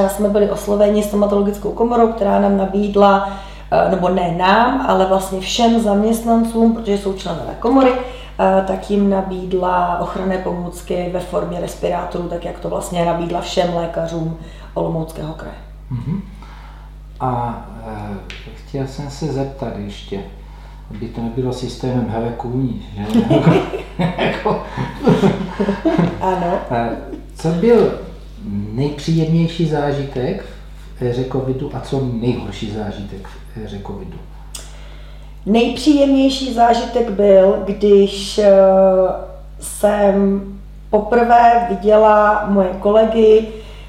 jsme 0.08 0.30
byli 0.30 0.50
osloveni 0.50 1.04
stomatologickou 1.04 1.72
komorou, 1.72 2.08
která 2.08 2.40
nám 2.40 2.58
nabídla, 2.58 3.30
eh, 3.72 3.92
nebo 3.92 4.10
ne 4.10 4.36
nám, 4.38 4.86
ale 4.88 5.06
vlastně 5.06 5.40
všem 5.40 5.80
zaměstnancům, 5.80 6.76
protože 6.76 6.98
jsou 6.98 7.14
členové 7.14 7.56
komory, 7.60 7.92
eh, 7.92 8.64
tak 8.68 8.90
jim 8.92 9.10
nabídla 9.10 10.00
ochranné 10.00 10.38
pomůcky 10.38 11.10
ve 11.14 11.20
formě 11.20 11.60
respirátorů, 11.62 12.24
tak 12.30 12.46
jak 12.46 12.60
to 12.60 12.70
vlastně 12.70 13.06
nabídla 13.06 13.42
všem 13.42 13.76
lékařům 13.76 14.38
Olomouckého 14.74 15.34
kraje. 15.34 15.56
Uh-huh. 15.92 16.22
A 17.20 17.62
e, 17.88 18.54
chtěl 18.56 18.88
jsem 18.88 19.10
se 19.10 19.26
zeptat 19.26 19.74
ještě, 19.78 20.20
aby 20.90 21.08
to 21.08 21.22
nebylo 21.22 21.54
systémem 21.54 22.06
hele 22.10 22.34
kůní, 22.38 22.86
že? 22.96 23.20
Jako- 24.18 24.64
ano. 26.22 26.60
Co 27.36 27.48
byl 27.50 27.92
nejpříjemnější 28.74 29.68
zážitek 29.68 30.46
v 30.98 31.02
éře 31.02 31.26
covidu 31.32 31.72
a 31.74 31.80
co 31.80 32.02
nejhorší 32.14 32.72
zážitek 32.72 33.28
v 33.28 33.58
éře 33.66 33.80
covidu? 33.88 34.18
Nejpříjemnější 35.46 36.54
zážitek 36.54 37.10
byl, 37.10 37.64
když 37.66 38.38
eh, 38.38 38.54
jsem 39.60 40.42
poprvé 40.90 41.68
viděla 41.70 42.46
moje 42.50 42.70
kolegy 42.80 43.48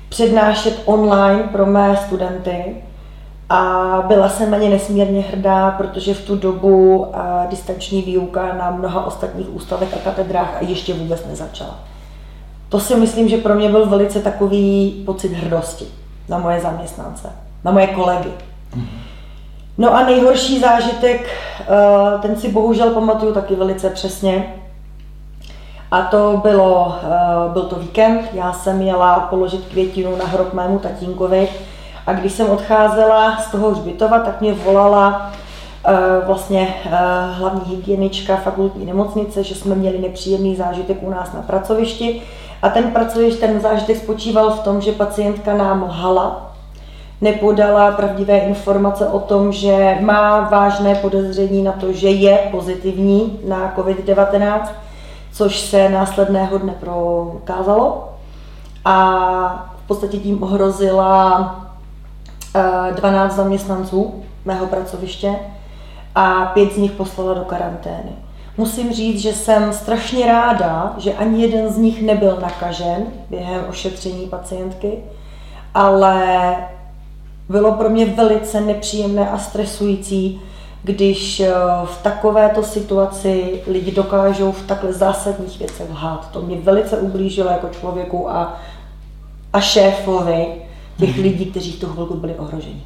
přednášet 0.08 0.82
online 0.84 1.42
pro 1.42 1.66
mé 1.66 1.96
studenty 1.96 2.76
a 3.48 4.02
byla 4.08 4.28
jsem 4.28 4.50
na 4.50 4.58
ně 4.58 4.68
nesmírně 4.68 5.20
hrdá, 5.20 5.70
protože 5.70 6.14
v 6.14 6.26
tu 6.26 6.36
dobu 6.36 7.06
a 7.12 7.46
distanční 7.50 8.02
výuka 8.02 8.54
na 8.54 8.70
mnoha 8.70 9.06
ostatních 9.06 9.54
ústavech 9.54 9.94
a 9.94 9.98
katedrách 9.98 10.58
ještě 10.60 10.94
vůbec 10.94 11.26
nezačala. 11.26 11.78
To 12.68 12.80
si 12.80 12.94
myslím, 12.94 13.28
že 13.28 13.36
pro 13.36 13.54
mě 13.54 13.68
byl 13.68 13.86
velice 13.86 14.20
takový 14.20 15.02
pocit 15.06 15.32
hrdosti 15.32 15.86
na 16.28 16.38
moje 16.38 16.60
zaměstnance, 16.60 17.32
na 17.64 17.72
moje 17.72 17.86
kolegy. 17.86 18.30
No 19.78 19.94
a 19.94 20.04
nejhorší 20.04 20.60
zážitek, 20.60 21.30
eh, 21.60 22.18
ten 22.22 22.36
si 22.36 22.48
bohužel 22.48 22.90
pamatuju 22.90 23.32
taky 23.32 23.54
velice 23.54 23.90
přesně. 23.90 24.54
A 25.90 26.02
to 26.02 26.40
bylo, 26.42 26.94
eh, 27.02 27.52
byl 27.52 27.62
to 27.62 27.76
víkend, 27.76 28.20
já 28.32 28.52
jsem 28.52 28.76
měla 28.76 29.20
položit 29.20 29.66
květinu 29.70 30.16
na 30.16 30.24
hrob 30.24 30.54
mému 30.54 30.78
tatínkovi 30.78 31.48
a 32.06 32.12
když 32.12 32.32
jsem 32.32 32.50
odcházela 32.50 33.36
z 33.36 33.50
toho 33.50 33.70
hřbitova, 33.70 34.18
tak 34.18 34.40
mě 34.40 34.52
volala 34.52 35.32
eh, 35.88 36.26
vlastně 36.26 36.74
hlavní 37.32 37.76
hygienička 37.76 38.36
fakultní 38.36 38.86
nemocnice, 38.86 39.42
že 39.44 39.54
jsme 39.54 39.74
měli 39.74 39.98
nepříjemný 39.98 40.56
zážitek 40.56 40.98
u 41.00 41.10
nás 41.10 41.32
na 41.32 41.42
pracovišti 41.42 42.22
a 42.66 42.70
ten 42.70 42.90
pracovišť, 42.90 43.38
ten 43.38 43.60
zážitek 43.60 43.96
spočíval 43.96 44.50
v 44.50 44.60
tom, 44.60 44.80
že 44.80 44.92
pacientka 44.92 45.54
nám 45.54 45.82
lhala, 45.82 46.50
nepodala 47.20 47.92
pravdivé 47.92 48.38
informace 48.38 49.06
o 49.06 49.20
tom, 49.20 49.52
že 49.52 49.98
má 50.00 50.40
vážné 50.50 50.94
podezření 50.94 51.62
na 51.62 51.72
to, 51.72 51.92
že 51.92 52.10
je 52.10 52.38
pozitivní 52.50 53.38
na 53.48 53.74
COVID-19, 53.76 54.60
což 55.32 55.60
se 55.60 55.88
následného 55.88 56.58
dne 56.58 56.74
prokázalo. 56.80 58.08
A 58.84 58.96
v 59.84 59.86
podstatě 59.86 60.18
tím 60.18 60.42
ohrozila 60.42 61.54
12 62.96 63.32
eh, 63.32 63.36
zaměstnanců 63.36 64.24
mého 64.44 64.66
pracoviště 64.66 65.38
a 66.14 66.50
pět 66.54 66.72
z 66.72 66.76
nich 66.76 66.92
poslala 66.92 67.34
do 67.34 67.44
karantény. 67.44 68.25
Musím 68.58 68.92
říct, 68.92 69.20
že 69.20 69.32
jsem 69.32 69.72
strašně 69.72 70.26
ráda, 70.26 70.94
že 70.98 71.14
ani 71.14 71.42
jeden 71.42 71.72
z 71.72 71.78
nich 71.78 72.02
nebyl 72.02 72.38
nakažen 72.40 73.06
během 73.30 73.64
ošetření 73.68 74.26
pacientky, 74.26 74.98
ale 75.74 76.56
bylo 77.48 77.72
pro 77.72 77.88
mě 77.88 78.06
velice 78.06 78.60
nepříjemné 78.60 79.30
a 79.30 79.38
stresující, 79.38 80.40
když 80.82 81.40
eh, 81.40 81.52
v 81.84 82.02
takovéto 82.02 82.62
situaci 82.62 83.62
lidi 83.66 83.92
dokážou 83.92 84.52
v 84.52 84.66
takhle 84.66 84.92
zásadních 84.92 85.58
věcech 85.58 85.90
lhát. 85.90 86.30
To 86.30 86.42
mě 86.42 86.56
velice 86.56 86.98
ublížilo 86.98 87.50
jako 87.50 87.68
člověku 87.68 88.30
a, 88.30 88.56
a 89.52 89.60
šéfovi 89.60 90.46
těch 90.98 91.14
hmm. 91.14 91.22
lidí, 91.22 91.46
kteří 91.46 91.72
v 91.72 91.80
tu 91.80 91.86
chvilku 91.86 92.16
byli 92.16 92.34
ohroženi. 92.34 92.82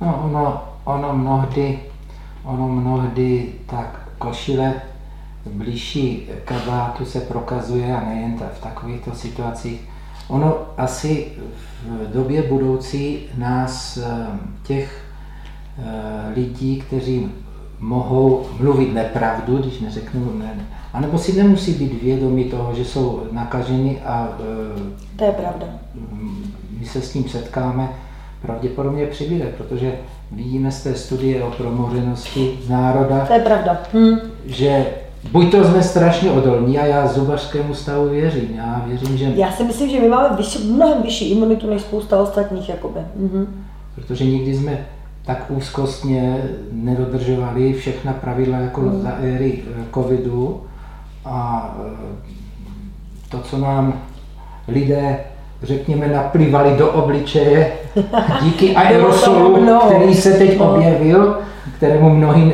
No, 0.00 0.20
ono, 0.24 0.62
ono 0.84 1.12
mnohdy, 1.12 1.80
ono 2.44 2.68
mnohdy 2.68 3.52
tak 3.66 4.07
košile 4.18 4.74
blížší 5.46 6.28
kabátu 6.44 7.04
se 7.04 7.20
prokazuje 7.20 7.96
a 7.96 8.04
nejen 8.08 8.38
v 8.54 8.62
takovýchto 8.62 9.14
situacích. 9.14 9.88
Ono 10.28 10.56
asi 10.76 11.26
v 11.86 12.12
době 12.12 12.42
budoucí 12.42 13.18
nás 13.36 13.96
eh, 13.96 14.26
těch 14.62 15.04
eh, 15.78 16.32
lidí, 16.34 16.80
kteří 16.80 17.30
mohou 17.78 18.46
mluvit 18.60 18.94
nepravdu, 18.94 19.56
když 19.58 19.80
neřeknu 19.80 20.38
ne, 20.38 20.66
anebo 20.92 21.18
si 21.18 21.32
nemusí 21.32 21.72
být 21.72 22.02
vědomí 22.02 22.44
toho, 22.44 22.74
že 22.74 22.84
jsou 22.84 23.22
nakaženi 23.32 24.00
a 24.00 24.28
to 25.16 25.24
je 25.24 25.32
pravda. 25.32 25.66
My 26.78 26.86
se 26.86 27.02
s 27.02 27.12
tím 27.12 27.28
setkáme, 27.28 27.88
pravděpodobně 28.42 29.06
přibude, 29.06 29.44
protože 29.58 29.98
vidíme 30.32 30.70
z 30.70 30.82
té 30.82 30.94
studie 30.94 31.44
o 31.44 31.50
promořenosti 31.50 32.58
národa, 32.68 33.26
to 33.26 33.32
je 33.32 33.40
pravda. 33.40 33.82
Hm. 33.94 34.16
že 34.46 34.86
buď 35.32 35.50
to 35.50 35.64
jsme 35.64 35.82
strašně 35.82 36.30
odolní 36.30 36.78
a 36.78 36.86
já 36.86 37.06
zubařskému 37.06 37.74
stavu 37.74 38.08
věřím. 38.08 38.48
Já 38.56 38.84
věřím, 38.86 39.16
že... 39.16 39.32
Já 39.34 39.52
si 39.52 39.64
myslím, 39.64 39.90
že 39.90 40.00
my 40.00 40.08
máme 40.08 40.36
vyšší, 40.36 40.72
mnohem 40.72 41.02
vyšší 41.02 41.30
imunitu 41.30 41.70
než 41.70 41.82
spousta 41.82 42.20
ostatních. 42.20 42.68
Jakoby. 42.68 43.00
Mhm. 43.16 43.64
Protože 43.94 44.24
nikdy 44.24 44.54
jsme 44.54 44.86
tak 45.28 45.44
úzkostně 45.48 46.42
nedodržovali 46.72 47.72
všechna 47.72 48.12
pravidla 48.12 48.58
jako 48.58 48.80
mm. 48.80 49.02
za 49.02 49.10
éry 49.10 49.62
eh, 49.62 49.84
covidu 49.94 50.62
a 51.24 51.70
eh, 51.80 52.28
to, 53.28 53.40
co 53.40 53.58
nám 53.58 54.00
lidé 54.68 55.18
řekněme, 55.62 56.08
naplivali 56.08 56.76
do 56.78 56.88
obličeje 56.88 57.72
díky 58.42 58.76
aerosolu, 58.76 59.66
který 59.88 60.14
se 60.14 60.32
teď 60.32 60.58
no. 60.58 60.74
objevil, 60.74 61.38
kterému 61.76 62.10
mnohý, 62.10 62.52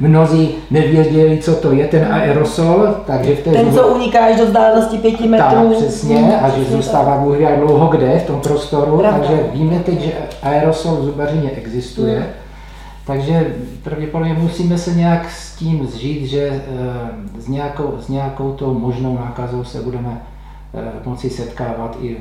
mnozí 0.00 0.54
nevěděli, 0.70 1.38
co 1.38 1.54
to 1.54 1.72
je 1.72 1.86
ten 1.86 2.12
aerosol, 2.12 2.94
takže 3.06 3.36
v 3.36 3.44
té 3.44 3.50
Ten, 3.50 3.72
co 3.72 3.88
uniká 3.88 4.26
až 4.26 4.36
do 4.36 4.46
vzdálenosti 4.46 4.98
pěti 4.98 5.28
metrů. 5.28 5.68
Tak, 5.68 5.76
přesně, 5.76 6.40
a 6.40 6.48
že 6.48 6.64
zůstává 6.64 7.18
Bůh 7.18 7.40
jak 7.40 7.60
dlouho 7.60 7.86
kde 7.86 8.18
v 8.18 8.26
tom 8.26 8.40
prostoru, 8.40 8.98
Pravda. 8.98 9.18
takže 9.18 9.42
víme 9.52 9.78
teď, 9.78 10.00
že 10.00 10.12
aerosol 10.42 10.96
v 10.96 11.04
zubařině 11.04 11.50
existuje. 11.50 12.18
Hmm. 12.18 12.26
Takže 13.06 13.54
pravděpodobně 13.82 14.34
musíme 14.34 14.78
se 14.78 14.90
nějak 14.90 15.30
s 15.30 15.56
tím 15.56 15.86
zžít, 15.86 16.24
že 16.24 16.48
eh, 16.48 17.40
s 17.40 17.48
nějakou, 17.48 17.94
s 18.00 18.08
nějakou 18.08 18.52
tou 18.52 18.78
možnou 18.78 19.18
nákazou 19.18 19.64
se 19.64 19.80
budeme 19.80 20.20
moci 21.04 21.30
setkávat 21.30 21.96
i 22.00 22.16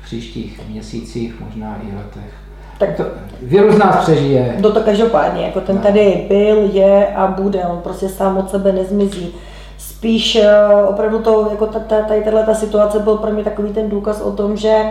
v 0.00 0.04
příštích 0.04 0.60
měsících, 0.68 1.40
možná 1.40 1.76
i 1.82 1.96
letech. 1.96 2.32
Tak 2.78 2.96
to, 2.96 3.04
virus 3.42 3.78
nás 3.78 3.96
přežije. 3.96 4.56
No 4.60 4.72
to 4.72 4.80
každopádně, 4.80 5.42
jako 5.42 5.60
ten 5.60 5.76
no. 5.76 5.82
tady 5.82 6.26
byl, 6.28 6.70
je 6.72 7.06
a 7.06 7.26
bude, 7.26 7.64
on 7.64 7.78
prostě 7.78 8.08
sám 8.08 8.36
od 8.36 8.50
sebe 8.50 8.72
nezmizí. 8.72 9.34
Spíš 9.78 10.36
eh, 10.36 10.66
opravdu 10.88 11.18
to, 11.18 11.48
jako 11.50 11.66
tady 11.66 12.22
tato 12.22 12.54
situace 12.54 12.98
byl 12.98 13.16
pro 13.16 13.30
mě 13.30 13.44
takový 13.44 13.72
ten 13.72 13.90
důkaz 13.90 14.20
o 14.20 14.32
tom, 14.32 14.56
že 14.56 14.84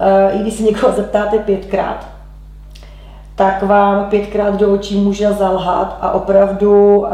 eh, 0.00 0.32
i 0.32 0.38
když 0.38 0.54
si 0.54 0.62
někoho 0.62 0.92
zeptáte 0.92 1.38
pětkrát, 1.38 2.06
tak 3.34 3.62
vám 3.62 4.04
pětkrát 4.04 4.56
do 4.56 4.72
očí 4.72 5.00
může 5.00 5.32
zalhat 5.32 5.98
a 6.00 6.12
opravdu 6.12 7.04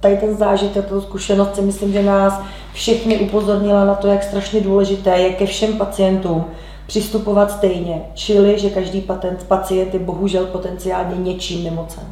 tady 0.00 0.16
ten 0.16 0.36
zážitek, 0.36 0.84
tato 0.84 1.00
zkušenost 1.00 1.54
si 1.54 1.62
myslím, 1.62 1.92
že 1.92 2.02
nás 2.02 2.40
všechny 2.72 3.18
upozornila 3.18 3.84
na 3.84 3.94
to, 3.94 4.06
jak 4.06 4.22
strašně 4.22 4.60
důležité 4.60 5.18
je 5.18 5.32
ke 5.32 5.46
všem 5.46 5.72
pacientům 5.72 6.44
přistupovat 6.86 7.50
stejně, 7.50 8.02
čili 8.14 8.58
že 8.58 8.70
každý 8.70 9.00
patent, 9.00 9.44
pacient 9.48 9.94
je 9.94 10.00
bohužel 10.00 10.46
potenciálně 10.46 11.16
něčím 11.16 11.64
nemocen. 11.64 12.04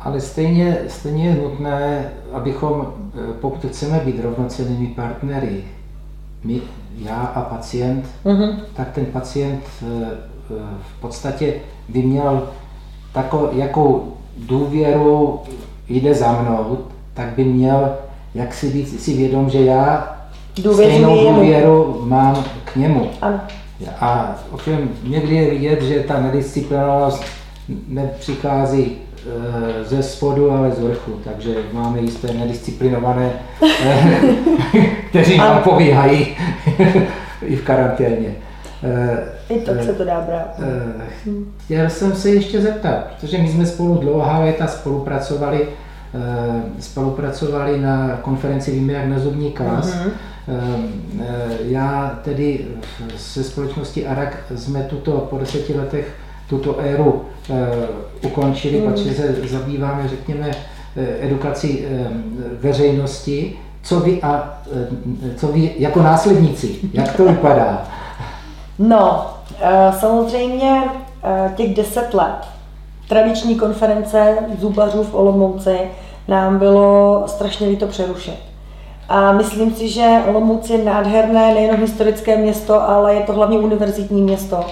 Ale 0.00 0.20
stejně, 0.20 0.78
stejně 0.88 1.28
je 1.28 1.34
nutné, 1.34 2.10
abychom, 2.32 2.86
eh, 3.14 3.32
pokud 3.40 3.64
chceme 3.70 4.00
být 4.00 4.20
rovnocennými 4.22 4.86
partnery, 4.86 5.64
my, 6.44 6.60
já 6.98 7.20
a 7.20 7.42
pacient, 7.42 8.04
mm-hmm. 8.24 8.56
tak 8.76 8.92
ten 8.92 9.06
pacient 9.06 9.62
eh, 9.82 9.86
eh, 9.86 10.54
v 10.96 11.00
podstatě 11.00 11.54
by 11.88 12.02
měl 12.02 12.48
takovou, 13.12 13.48
jakou 13.52 14.12
důvěru 14.38 15.40
jde 15.88 16.14
za 16.14 16.42
mnou, 16.42 16.78
tak 17.14 17.28
by 17.28 17.44
měl 17.44 17.90
jak 18.34 18.54
si 18.54 18.70
být 18.70 19.00
si 19.00 19.16
vědom, 19.16 19.50
že 19.50 19.64
já 19.64 20.16
Důvěřím 20.62 20.92
stejnou 20.92 21.34
důvěru 21.34 22.02
mám 22.04 22.44
k 22.64 22.76
němu. 22.76 23.10
Ano. 23.22 23.40
A 24.00 24.36
ovšem 24.52 24.88
někdy 25.02 25.34
je 25.34 25.50
vidět, 25.50 25.82
že 25.82 26.00
ta 26.00 26.20
nedisciplinovanost 26.20 27.24
nepřichází 27.88 28.96
e, 29.80 29.84
ze 29.84 30.02
spodu, 30.02 30.50
ale 30.50 30.70
z 30.70 30.78
vrchu. 30.78 31.12
Takže 31.24 31.54
máme 31.72 32.00
jisté 32.00 32.32
nedisciplinované, 32.32 33.32
e, 33.84 34.20
kteří 35.10 35.38
nám 35.38 35.62
povíhají 35.62 36.36
i 37.42 37.56
v 37.56 37.64
karanténě. 37.64 38.34
E, 38.82 39.54
I 39.54 39.60
tak 39.60 39.82
se 39.82 39.92
to 39.92 40.04
dá 40.04 40.20
brát. 40.20 40.60
Chtěl 41.64 41.90
jsem 41.90 42.16
se 42.16 42.30
ještě 42.30 42.60
zeptat, 42.60 43.06
protože 43.20 43.38
my 43.38 43.48
jsme 43.48 43.66
spolu 43.66 43.98
dlouhá 43.98 44.38
léta 44.38 44.66
spolupracovali 44.66 45.58
Eh, 45.58 45.83
spolupracovali 46.80 47.80
na 47.80 48.18
konferenci 48.22 48.70
Víme 48.70 48.92
jak 48.92 49.06
na 49.06 49.18
zubní 49.18 49.52
klas. 49.52 49.94
Mm-hmm. 49.94 50.10
Já 51.64 52.18
tedy 52.24 52.66
se 53.16 53.44
společností 53.44 54.06
ARAK 54.06 54.36
jsme 54.56 54.82
tuto 54.82 55.12
po 55.12 55.38
deseti 55.38 55.78
letech 55.78 56.14
tuto 56.48 56.78
éru 56.80 57.24
ukončili, 58.22 58.80
mm. 58.80 58.92
protože 58.92 59.14
se 59.14 59.34
zabýváme, 59.48 60.08
řekněme, 60.08 60.50
edukací 61.20 61.84
veřejnosti. 62.60 63.56
Co 63.82 64.00
vy, 64.00 64.22
a, 64.22 64.58
co 65.36 65.48
vy 65.48 65.70
jako 65.78 66.02
následníci, 66.02 66.76
jak 66.92 67.16
to 67.16 67.24
vypadá? 67.24 67.88
No, 68.78 69.26
samozřejmě 69.98 70.82
těch 71.54 71.74
deset 71.74 72.14
let 72.14 72.36
tradiční 73.08 73.54
konference 73.54 74.36
zubařů 74.60 75.02
v 75.02 75.14
Olomouci 75.14 75.78
nám 76.28 76.58
bylo 76.58 77.22
strašně 77.26 77.68
líto 77.68 77.86
přerušit. 77.86 78.38
A 79.08 79.32
myslím 79.32 79.74
si, 79.74 79.88
že 79.88 80.22
Olomouc 80.28 80.70
je 80.70 80.84
nádherné 80.84 81.54
nejen 81.54 81.76
historické 81.76 82.36
město, 82.36 82.88
ale 82.88 83.14
je 83.14 83.20
to 83.20 83.32
hlavně 83.32 83.58
univerzitní 83.58 84.22
město. 84.22 84.64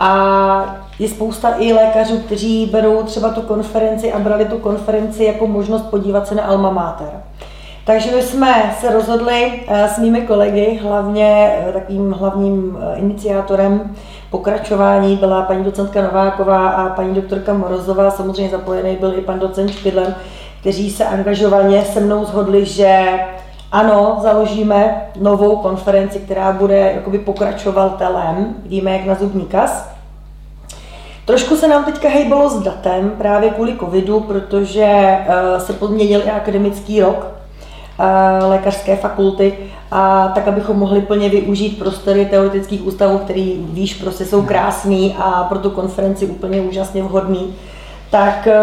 A 0.00 0.76
je 0.98 1.08
spousta 1.08 1.54
i 1.58 1.72
lékařů, 1.72 2.18
kteří 2.18 2.66
berou 2.66 3.02
třeba 3.02 3.30
tu 3.30 3.42
konferenci 3.42 4.12
a 4.12 4.18
brali 4.18 4.44
tu 4.44 4.58
konferenci 4.58 5.24
jako 5.24 5.46
možnost 5.46 5.82
podívat 5.82 6.26
se 6.26 6.34
na 6.34 6.42
Alma 6.42 6.70
Mater. 6.70 7.10
Takže 7.86 8.16
my 8.16 8.22
jsme 8.22 8.74
se 8.80 8.92
rozhodli 8.92 9.52
eh, 9.68 9.88
s 9.88 9.98
mými 9.98 10.20
kolegy, 10.20 10.80
hlavně 10.82 11.52
eh, 11.68 11.72
takovým 11.72 12.12
hlavním 12.12 12.78
eh, 12.80 12.98
iniciátorem 12.98 13.94
pokračování 14.30 15.16
byla 15.16 15.42
paní 15.42 15.64
docentka 15.64 16.02
Nováková 16.02 16.68
a 16.68 16.88
paní 16.88 17.14
doktorka 17.14 17.52
Morozová, 17.52 18.10
samozřejmě 18.10 18.50
zapojený 18.50 18.96
byl 18.96 19.14
i 19.18 19.20
pan 19.20 19.38
docent 19.38 19.70
Špidlem, 19.70 20.14
kteří 20.64 20.90
se 20.90 21.04
angažovaně 21.04 21.84
se 21.84 22.00
mnou 22.00 22.24
zhodli, 22.24 22.64
že 22.64 23.04
ano, 23.72 24.18
založíme 24.22 25.02
novou 25.20 25.56
konferenci, 25.56 26.18
která 26.18 26.52
bude 26.52 26.92
jakoby 26.94 27.18
pokračovatelem, 27.18 28.54
víme 28.66 28.92
jak 28.92 29.06
na 29.06 29.14
zubní 29.14 29.44
kas. 29.44 29.88
Trošku 31.24 31.56
se 31.56 31.68
nám 31.68 31.84
teďka 31.84 32.08
hejbalo 32.08 32.50
s 32.50 32.62
datem 32.62 33.10
právě 33.18 33.50
kvůli 33.50 33.76
covidu, 33.80 34.20
protože 34.20 35.18
se 35.58 35.72
podměnil 35.72 36.20
i 36.26 36.30
akademický 36.30 37.00
rok, 37.00 37.26
lékařské 38.48 38.96
fakulty, 38.96 39.54
a 39.90 40.28
tak, 40.28 40.48
abychom 40.48 40.78
mohli 40.78 41.00
plně 41.00 41.28
využít 41.28 41.78
prostory 41.78 42.26
teoretických 42.26 42.86
ústavů, 42.86 43.18
který 43.18 43.66
víš, 43.70 43.94
prostě 43.94 44.24
jsou 44.24 44.42
krásný 44.42 45.16
a 45.18 45.44
pro 45.44 45.58
tu 45.58 45.70
konferenci 45.70 46.26
úplně 46.26 46.60
úžasně 46.60 47.02
vhodný. 47.02 47.54
Tak 48.14 48.46
e, 48.46 48.54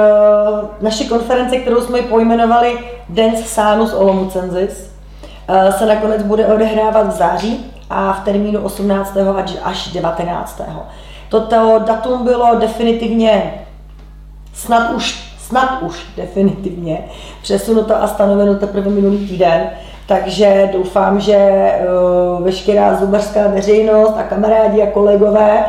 naše 0.82 1.04
konference, 1.04 1.58
kterou 1.58 1.82
jsme 1.82 2.02
pojmenovali 2.02 2.80
Dance 3.10 3.44
Sanus 3.44 3.94
Olomoucensis, 3.94 4.92
e, 5.48 5.72
se 5.72 5.86
nakonec 5.86 6.24
bude 6.24 6.46
odehrávat 6.46 7.08
v 7.08 7.12
září 7.12 7.66
a 7.90 8.14
v 8.14 8.26
termínu 8.26 8.62
18. 8.62 9.18
až 9.64 9.92
19. 9.92 10.62
Toto 11.30 11.80
datum 11.88 12.24
bylo 12.24 12.56
definitivně 12.60 13.66
snad 14.54 14.92
už 14.92 15.32
snad 15.40 15.82
už 15.82 16.06
definitivně 16.18 17.06
přesunuto 17.42 18.04
a 18.04 18.08
stanoveno 18.08 18.56
teprve 18.56 18.90
minulý 18.90 19.28
týden. 19.28 19.70
Takže 20.08 20.70
doufám, 20.74 21.20
že 21.20 21.72
uh, 22.38 22.44
veškerá 22.44 22.96
zubařská 22.96 23.48
veřejnost 23.48 24.14
a 24.18 24.24
kamarádi 24.24 24.82
a 24.82 24.92
kolegové, 24.92 25.66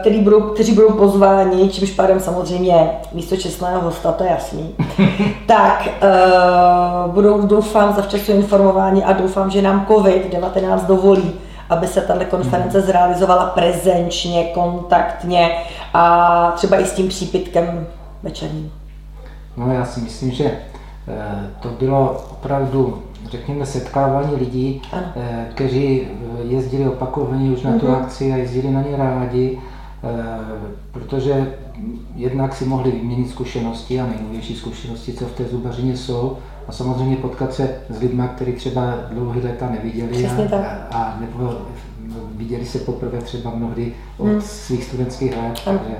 který 0.00 0.20
budou, 0.20 0.40
kteří 0.40 0.72
budou 0.72 0.92
pozváni, 0.92 1.68
čímž 1.68 1.90
pádem 1.90 2.20
samozřejmě 2.20 2.90
místo 3.12 3.36
čestného 3.36 3.80
hosta, 3.80 4.12
to 4.12 4.24
je 4.24 4.30
jasný, 4.30 4.74
tak 5.46 5.88
uh, 5.88 7.14
budou, 7.14 7.46
doufám, 7.46 7.94
zavčasu 7.94 8.32
informováni 8.32 9.04
a 9.04 9.12
doufám, 9.12 9.50
že 9.50 9.62
nám 9.62 9.86
COVID-19 9.88 10.86
dovolí, 10.86 11.32
aby 11.70 11.86
se 11.86 12.00
tato 12.00 12.24
konference 12.24 12.80
zrealizovala 12.80 13.46
prezenčně, 13.46 14.44
kontaktně 14.44 15.50
a 15.94 16.52
třeba 16.56 16.80
i 16.80 16.84
s 16.84 16.92
tím 16.92 17.08
přípitkem 17.08 17.86
večerním? 18.22 18.72
No 19.56 19.72
já 19.72 19.84
si 19.84 20.00
myslím, 20.00 20.30
že 20.30 20.44
eh, 20.44 21.50
to 21.60 21.68
bylo 21.68 22.24
opravdu, 22.30 23.02
řekněme, 23.30 23.66
setkávání 23.66 24.36
lidí, 24.36 24.82
ano. 24.92 25.06
Eh, 25.16 25.46
kteří 25.54 26.00
eh, 26.02 26.42
jezdili 26.42 26.88
opakovaně 26.88 27.50
už 27.50 27.62
na 27.62 27.78
tu 27.78 27.86
mm-hmm. 27.86 28.02
akci 28.02 28.32
a 28.32 28.36
jezdili 28.36 28.70
na 28.70 28.82
ně 28.82 28.96
rádi, 28.96 29.58
protože 30.92 31.54
jednak 32.14 32.54
si 32.54 32.64
mohli 32.64 32.90
vyměnit 32.90 33.30
zkušenosti 33.30 34.00
a 34.00 34.06
nejnovější 34.06 34.54
zkušenosti, 34.54 35.12
co 35.12 35.24
v 35.24 35.32
té 35.32 35.44
zubařině 35.44 35.96
jsou, 35.96 36.36
a 36.68 36.72
samozřejmě 36.72 37.16
potkat 37.16 37.54
se 37.54 37.74
s 37.90 38.00
lidmi, 38.00 38.22
kteří 38.34 38.52
třeba 38.52 38.94
dlouhé 39.10 39.40
léta 39.40 39.70
neviděli 39.70 40.26
a, 40.26 40.56
a, 40.56 40.98
a 40.98 41.20
nebo 41.20 41.58
viděli 42.36 42.66
se 42.66 42.78
poprvé 42.78 43.18
třeba 43.18 43.50
mnohdy 43.54 43.92
od 44.18 44.26
hmm. 44.26 44.40
svých 44.40 44.84
studentských 44.84 45.36
let. 45.36 45.60
Takže 45.64 45.96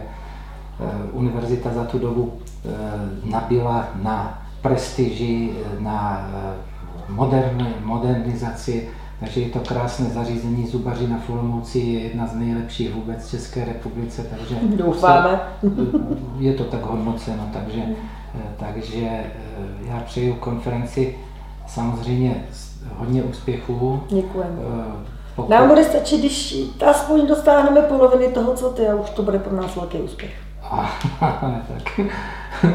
Eh, 0.77 0.85
univerzita 1.13 1.73
za 1.73 1.85
tu 1.85 1.99
dobu 1.99 2.33
eh, 2.37 2.69
nabila 3.25 3.89
na 4.03 4.45
prestiži, 4.61 5.57
eh, 5.57 5.81
na 5.81 6.29
modern, 7.09 7.67
modernizaci, 7.85 8.89
takže 9.21 9.41
je 9.41 9.49
to 9.49 9.59
krásné 9.59 10.07
zařízení. 10.07 10.67
Zubařina 10.67 11.19
v 11.27 11.31
Olomouci 11.31 11.79
je 11.79 12.01
jedna 12.01 12.27
z 12.27 12.35
nejlepších 12.35 12.95
vůbec 12.95 13.27
v 13.27 13.31
České 13.31 13.65
republice, 13.65 14.27
takže 14.31 14.57
Doufáme. 14.77 15.41
je 16.39 16.55
to 16.55 16.65
tak 16.65 16.83
hodnoceno, 16.83 17.49
takže, 17.53 17.83
takže 18.57 19.25
já 19.89 20.01
přeju 20.01 20.35
konferenci 20.35 21.15
samozřejmě 21.67 22.45
hodně 22.97 23.23
úspěchů. 23.23 24.01
Děkujeme. 24.09 24.57
Pokud... 25.37 25.51
Nám 25.51 25.69
bude 25.69 25.85
stačit, 25.85 26.19
když 26.19 26.57
aspoň 26.91 27.27
dostáhneme 27.27 27.83
poloviny 27.83 28.29
toho, 28.29 28.55
co 28.55 28.71
ty, 28.71 28.89
a 28.89 28.95
už 28.95 29.11
to 29.11 29.23
bude 29.23 29.39
pro 29.39 29.57
nás 29.57 29.77
velký 29.77 29.99
úspěch. 29.99 30.35
Tak 31.21 32.01
eh, 32.65 32.75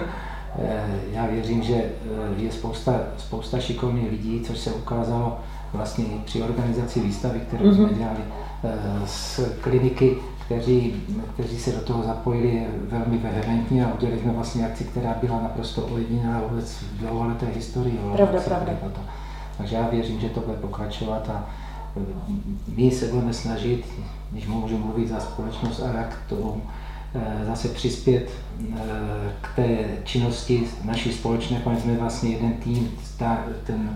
já 1.11 1.25
věřím, 1.25 1.63
že 1.63 1.75
eh, 1.75 2.41
je 2.41 2.51
spousta, 2.51 2.99
spousta 3.17 3.59
šikovných 3.59 4.11
lidí, 4.11 4.41
což 4.41 4.57
se 4.57 4.71
ukázalo 4.71 5.39
vlastně 5.73 6.05
i 6.05 6.19
při 6.25 6.43
organizaci 6.43 6.99
výstavy, 6.99 7.39
kterou 7.39 7.63
mm-hmm. 7.63 7.75
jsme 7.75 7.85
mhm. 7.85 7.97
dělali 7.97 8.19
z 9.05 9.39
eh, 9.39 9.49
kliniky, 9.61 10.17
kteří, 10.45 11.03
kteří 11.33 11.57
se 11.57 11.71
do 11.71 11.81
toho 11.81 12.03
zapojili 12.03 12.67
velmi 12.89 13.17
vehementně 13.17 13.85
a 13.85 13.93
udělali 13.93 14.21
jsme 14.21 14.31
vlastně 14.31 14.65
akci, 14.65 14.83
která 14.83 15.15
byla 15.21 15.41
naprosto 15.41 15.85
ojedinělá 15.85 16.41
vůbec 16.49 16.73
v 16.73 16.97
dlouholeté 16.97 17.45
historii. 17.45 17.99
Pravda, 18.15 18.39
pravda. 18.39 18.73
Takže 19.57 19.75
já 19.75 19.89
věřím, 19.89 20.19
že 20.19 20.29
to 20.29 20.39
bude 20.39 20.57
pokračovat 20.57 21.29
a 21.29 21.49
my 22.75 22.91
se 22.91 23.07
budeme 23.07 23.33
snažit, 23.33 23.85
když 24.31 24.47
můžu 24.47 24.77
mluvit 24.77 25.07
za 25.07 25.19
společnost 25.19 25.79
a 25.79 25.97
jak 25.97 26.17
to 26.29 26.35
Eh, 26.35 26.80
zase 27.45 27.67
přispět 27.67 28.29
eh, 28.29 28.75
k 29.41 29.55
té 29.55 29.77
činnosti 30.03 30.63
naší 30.83 31.13
společné, 31.13 31.59
protože 31.63 31.81
jsme 31.81 31.97
vlastně 31.97 32.29
jeden 32.29 32.53
tým, 32.53 32.91
ta, 33.17 33.37
ten 33.63 33.89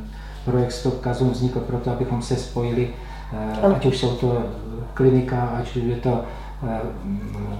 projekt 0.45 0.71
Stop 0.71 0.99
Kazum 0.99 1.29
vznikl 1.29 1.59
proto, 1.59 1.91
abychom 1.91 2.21
se 2.21 2.35
spojili, 2.35 2.89
eh, 3.33 3.67
ať 3.75 3.85
už 3.85 3.97
jsou 3.97 4.15
to 4.15 4.43
klinika, 4.93 5.41
ať 5.41 5.75
už 5.75 5.83
je 5.83 5.95
to 5.95 6.23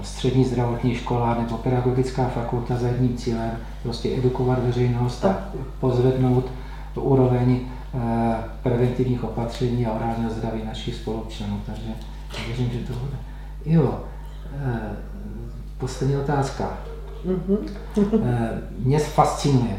střední 0.02 0.46
zdravotní 0.46 0.96
škola 0.96 1.38
nebo 1.42 1.58
pedagogická 1.58 2.28
fakulta 2.28 2.76
za 2.76 2.88
jedním 2.88 3.18
cílem, 3.18 3.52
prostě 3.84 4.18
edukovat 4.18 4.64
veřejnost 4.64 5.26
a 5.26 5.38
pozvednout 5.80 6.46
úroveň 6.96 7.60
preventivních 8.64 9.24
opatření 9.24 9.86
a 9.86 9.92
orálního 9.92 10.32
zdraví 10.32 10.62
našich 10.66 10.96
spoluobčanů. 10.96 11.62
Takže 11.66 11.88
věřím, 12.48 12.70
že 12.72 12.80
to 12.80 12.94
bude. 12.94 13.18
Jo, 13.66 14.00
poslední 15.78 16.18
otázka. 16.18 16.78
Mm-hmm. 17.28 17.58
Mě 18.80 19.00
fascinuje, 19.00 19.78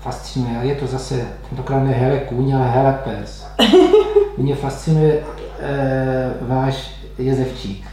fascinuje, 0.00 0.58
a 0.58 0.62
je 0.62 0.74
to 0.74 0.86
zase 0.86 1.26
tentokrát 1.48 1.80
ne 1.80 1.92
hele 1.92 2.18
kůň, 2.18 2.54
ale 2.54 2.70
hele 2.70 2.98
pes. 3.04 3.46
Mě 4.36 4.56
fascinuje 4.56 5.22
e, 5.60 6.34
váš 6.40 6.90
jezevčík. 7.18 7.86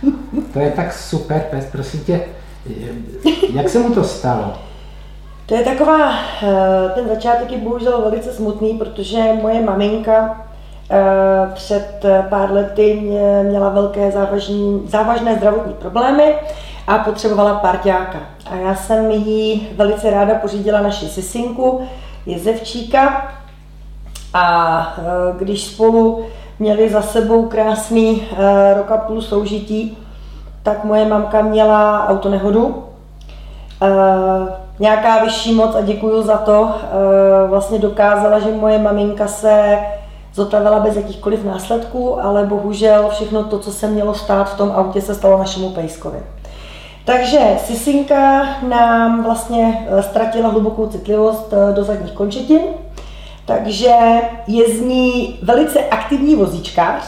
To 0.53 0.59
je 0.59 0.71
tak 0.71 0.93
super 0.93 1.41
pes, 1.51 1.65
prosím 1.65 1.99
tě, 1.99 2.21
jak 3.53 3.69
se 3.69 3.79
mu 3.79 3.93
to 3.93 4.03
stalo? 4.03 4.53
To 5.45 5.55
je 5.55 5.63
taková, 5.63 6.11
eh, 6.43 6.89
ten 6.95 7.07
začátek 7.07 7.51
je 7.51 7.57
bohužel 7.57 8.01
velice 8.01 8.33
smutný, 8.33 8.73
protože 8.77 9.33
moje 9.41 9.61
maminka 9.61 10.45
eh, 10.91 11.51
před 11.53 12.05
pár 12.29 12.51
lety 12.51 13.13
měla 13.43 13.69
velké 13.69 14.11
závažný, 14.11 14.81
závažné 14.85 15.35
zdravotní 15.35 15.73
problémy 15.73 16.35
a 16.89 16.97
potřebovala 16.97 17.53
parťáka. 17.53 18.19
A 18.51 18.55
já 18.55 18.75
jsem 18.75 19.11
jí 19.11 19.67
velice 19.75 20.09
ráda 20.09 20.35
pořídila 20.35 20.81
naši 20.81 21.07
sisinku, 21.07 21.81
jezevčíka 22.25 23.31
a 24.33 24.97
e, 24.97 25.01
když 25.39 25.65
spolu 25.65 26.25
měli 26.59 26.89
za 26.89 27.01
sebou 27.01 27.45
krásný 27.45 28.21
e, 28.21 28.73
rok 28.73 28.91
a 28.91 28.97
půl 28.97 29.21
soužití, 29.21 29.97
tak 30.63 30.83
moje 30.83 31.05
mamka 31.05 31.41
měla 31.41 32.07
autonehodu. 32.07 32.83
E, 33.81 33.89
nějaká 34.79 35.23
vyšší 35.23 35.55
moc, 35.55 35.75
a 35.75 35.81
děkuju 35.81 36.21
za 36.21 36.37
to, 36.37 36.69
vlastně 37.47 37.79
dokázala, 37.79 38.39
že 38.39 38.51
moje 38.51 38.79
maminka 38.79 39.27
se 39.27 39.79
zotavila 40.33 40.79
bez 40.79 40.95
jakýchkoliv 40.95 41.45
následků, 41.45 42.21
ale 42.23 42.45
bohužel 42.45 43.09
všechno 43.09 43.43
to, 43.43 43.59
co 43.59 43.71
se 43.71 43.87
mělo 43.87 44.13
stát 44.13 44.43
v 44.43 44.57
tom 44.57 44.71
autě, 44.75 45.01
se 45.01 45.15
stalo 45.15 45.37
našemu 45.37 45.69
pejskovi. 45.69 46.19
Takže 47.05 47.39
sisinka 47.65 48.47
nám 48.67 49.23
vlastně 49.23 49.87
eh, 49.89 50.03
ztratila 50.03 50.49
hlubokou 50.49 50.87
citlivost 50.87 51.53
eh, 51.53 51.73
do 51.73 51.83
zadních 51.83 52.11
končetin, 52.11 52.61
takže 53.45 53.95
je 54.47 54.69
z 54.69 54.81
ní 54.81 55.39
velice 55.41 55.79
aktivní 55.79 56.35
vozíčkář, 56.35 57.03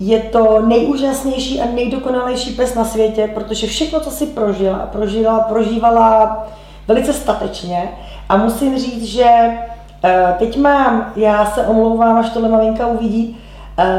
je 0.00 0.20
to 0.20 0.62
nejúžasnější 0.66 1.60
a 1.60 1.66
nejdokonalejší 1.74 2.52
pes 2.52 2.74
na 2.74 2.84
světě, 2.84 3.30
protože 3.34 3.66
všechno, 3.66 4.00
co 4.00 4.10
si 4.10 4.26
prožila, 4.26 4.78
prožila, 4.78 5.40
prožívala 5.40 6.46
velice 6.88 7.12
statečně. 7.12 7.88
A 8.28 8.36
musím 8.36 8.78
říct, 8.78 9.04
že 9.04 9.28
eh, 10.04 10.34
teď 10.38 10.56
mám, 10.56 11.12
já 11.16 11.46
se 11.46 11.66
omlouvám, 11.66 12.16
až 12.16 12.30
tohle 12.30 12.48
maminka 12.48 12.86
uvidí, 12.86 13.36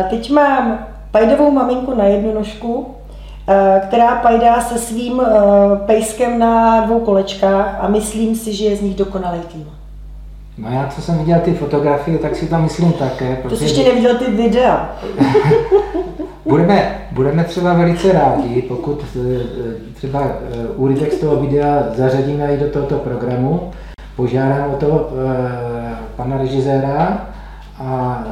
teď 0.09 0.31
mám 0.31 0.87
pajdovou 1.11 1.51
maminku 1.51 1.95
na 1.95 2.03
jednu 2.03 2.33
nožku, 2.33 2.95
která 3.87 4.15
pajdá 4.15 4.61
se 4.61 4.77
svým 4.77 5.21
pejskem 5.85 6.39
na 6.39 6.81
dvou 6.85 6.99
kolečkách 6.99 7.77
a 7.81 7.87
myslím 7.87 8.35
si, 8.35 8.53
že 8.53 8.65
je 8.65 8.75
z 8.75 8.81
nich 8.81 8.95
dokonalý 8.95 9.39
tým. 9.39 9.67
No 10.57 10.71
já, 10.71 10.87
co 10.95 11.01
jsem 11.01 11.17
viděl 11.17 11.39
ty 11.39 11.53
fotografie, 11.53 12.17
tak 12.17 12.35
si 12.35 12.47
to 12.47 12.57
myslím 12.57 12.93
také. 12.93 13.37
To 13.49 13.55
jsi 13.55 13.63
ještě 13.63 13.83
neviděl 13.83 14.17
ty 14.17 14.31
videa. 14.31 14.95
budeme, 16.45 17.01
budeme 17.11 17.43
třeba 17.43 17.73
velice 17.73 18.11
rádi, 18.11 18.61
pokud 18.61 19.05
eh, 19.15 19.93
třeba 19.93 20.23
eh, 20.23 20.67
úrytek 20.75 21.13
z 21.13 21.19
toho 21.19 21.35
videa 21.35 21.83
zařadíme 21.95 22.55
i 22.55 22.59
do 22.59 22.69
tohoto 22.69 22.95
programu. 22.95 23.71
Požádám 24.15 24.71
o 24.73 24.75
to 24.75 25.09
eh, 25.11 25.95
pana 26.15 26.37
režiséra 26.37 27.27
a 27.79 28.23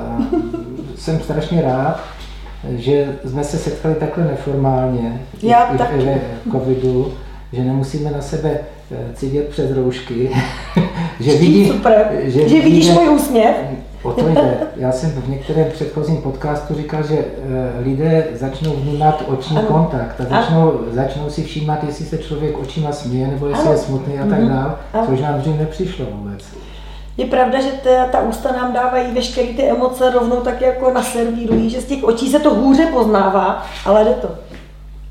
jsem 0.96 1.20
strašně 1.20 1.62
rád, 1.62 2.00
že 2.78 3.16
jsme 3.26 3.44
se 3.44 3.58
setkali 3.58 3.96
takhle 3.96 4.24
neformálně 4.24 5.22
Já 5.44 5.64
i, 5.64 5.78
taky. 5.78 5.98
ve 5.98 6.22
covidu, 6.52 7.14
že 7.54 7.64
nemusíme 7.64 8.12
na 8.12 8.22
sebe 8.22 8.60
cidět 9.14 9.48
přes 9.48 9.72
roušky. 9.72 10.30
že, 11.20 11.32
vidí, 11.38 11.68
super, 11.68 12.12
že, 12.24 12.50
že 12.50 12.62
vidíš 12.62 12.90
můj 12.90 13.10
úsměv. 13.10 13.56
O 14.04 14.12
to 14.12 14.30
jde. 14.30 14.58
Já 14.76 14.92
jsem 14.92 15.10
v 15.10 15.30
některém 15.30 15.68
předchozím 15.74 16.18
podcastu 16.18 16.76
říkal, 16.76 17.04
že 17.04 17.18
uh, 17.18 17.86
lidé 17.86 18.28
začnou 18.34 18.76
vnímat 18.76 19.24
oční 19.28 19.58
ano. 19.58 19.68
kontakt 19.68 20.22
a 20.22 20.24
začnou, 20.24 20.80
začnou 20.92 21.30
si 21.30 21.44
všímat, 21.44 21.84
jestli 21.84 22.06
se 22.06 22.18
člověk 22.18 22.60
očima 22.60 22.92
směje 22.92 23.28
nebo 23.28 23.48
jestli 23.48 23.64
ano. 23.64 23.72
je 23.72 23.78
smutný 23.78 24.20
a 24.20 24.26
tak 24.26 24.40
mhm. 24.40 24.50
dále, 24.50 24.76
což 25.06 25.20
nám 25.22 25.40
dřív 25.40 25.58
nepřišlo 25.58 26.06
vůbec. 26.12 26.46
Je 27.20 27.26
pravda, 27.26 27.62
že 27.62 27.72
ta, 27.72 28.06
ta 28.12 28.22
ústa 28.22 28.52
nám 28.52 28.74
dávají 28.74 29.12
veškeré 29.12 29.48
ty 29.48 29.64
emoce 29.64 30.10
rovnou 30.10 30.36
tak 30.36 30.62
jako 30.62 30.94
naservírují, 30.94 31.70
že 31.70 31.82
z 31.82 31.86
těch 31.86 32.04
očí 32.04 32.30
se 32.30 32.40
to 32.40 32.54
hůře 32.54 32.86
poznává, 32.94 33.66
ale 33.86 34.04
jde 34.04 34.14
to. 34.14 34.30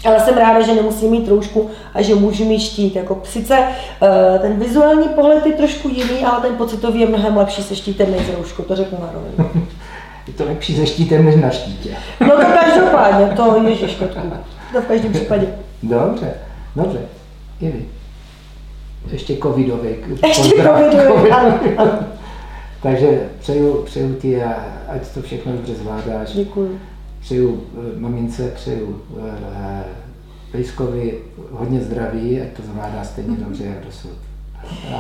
Ale 0.05 0.21
jsem 0.21 0.39
ráda, 0.39 0.61
že 0.61 0.75
nemusím 0.75 1.11
mít 1.11 1.27
troušku 1.27 1.71
a 1.95 2.03
že 2.03 2.15
můžu 2.15 2.45
mít 2.45 2.61
štít. 2.61 2.97
Jako, 2.97 3.21
sice 3.25 3.59
uh, 3.59 4.39
ten 4.39 4.59
vizuální 4.59 5.09
pohled 5.09 5.47
je 5.47 5.53
trošku 5.53 5.89
jiný, 5.89 6.25
ale 6.25 6.41
ten 6.41 6.55
pocitový 6.57 7.01
je 7.01 7.07
mnohem 7.07 7.37
lepší 7.37 7.63
se 7.63 7.77
štítem 7.77 8.11
než 8.11 8.35
roušku, 8.37 8.63
to 8.63 8.77
řeknu 8.77 8.99
na 9.01 9.11
rovinu. 9.13 9.67
Je 10.27 10.35
to 10.35 10.45
lepší 10.45 10.77
se 10.77 10.87
štítem 10.87 11.25
než 11.25 11.37
na 11.37 11.51
štítě. 11.51 11.97
No 12.21 12.31
to 12.31 12.47
každopádně, 12.65 13.27
to 13.37 13.65
je 13.69 13.89
škotku. 13.89 14.33
To 14.73 14.81
v 14.81 14.87
každém 14.87 15.13
případě. 15.13 15.47
Dobře, 15.83 16.35
dobře. 16.77 16.99
Ivi. 17.61 17.98
Ještě 19.13 19.37
covidový. 19.37 19.89
Ještě 20.27 20.63
covidový, 20.63 21.31
ano, 21.31 21.61
ano. 21.77 21.99
Takže 22.83 23.29
přeju, 23.41 23.83
přeju 23.83 24.15
ti, 24.15 24.43
ať 24.89 25.09
to 25.15 25.23
všechno 25.23 25.53
dobře 25.53 25.75
zvládáš. 25.75 26.33
Děkuji 26.33 26.81
přeju 27.21 27.61
eh, 27.75 28.01
mamince, 28.01 28.53
přeju 28.55 29.01
eh, 29.53 29.85
Pejskovi 30.53 31.15
hodně 31.53 31.81
zdraví, 31.81 32.41
ať 32.41 32.49
to 32.57 32.63
zvládá 32.73 33.05
stejně 33.05 33.37
dobře, 33.37 33.65
jak 33.65 33.85
dosud. 33.85 34.11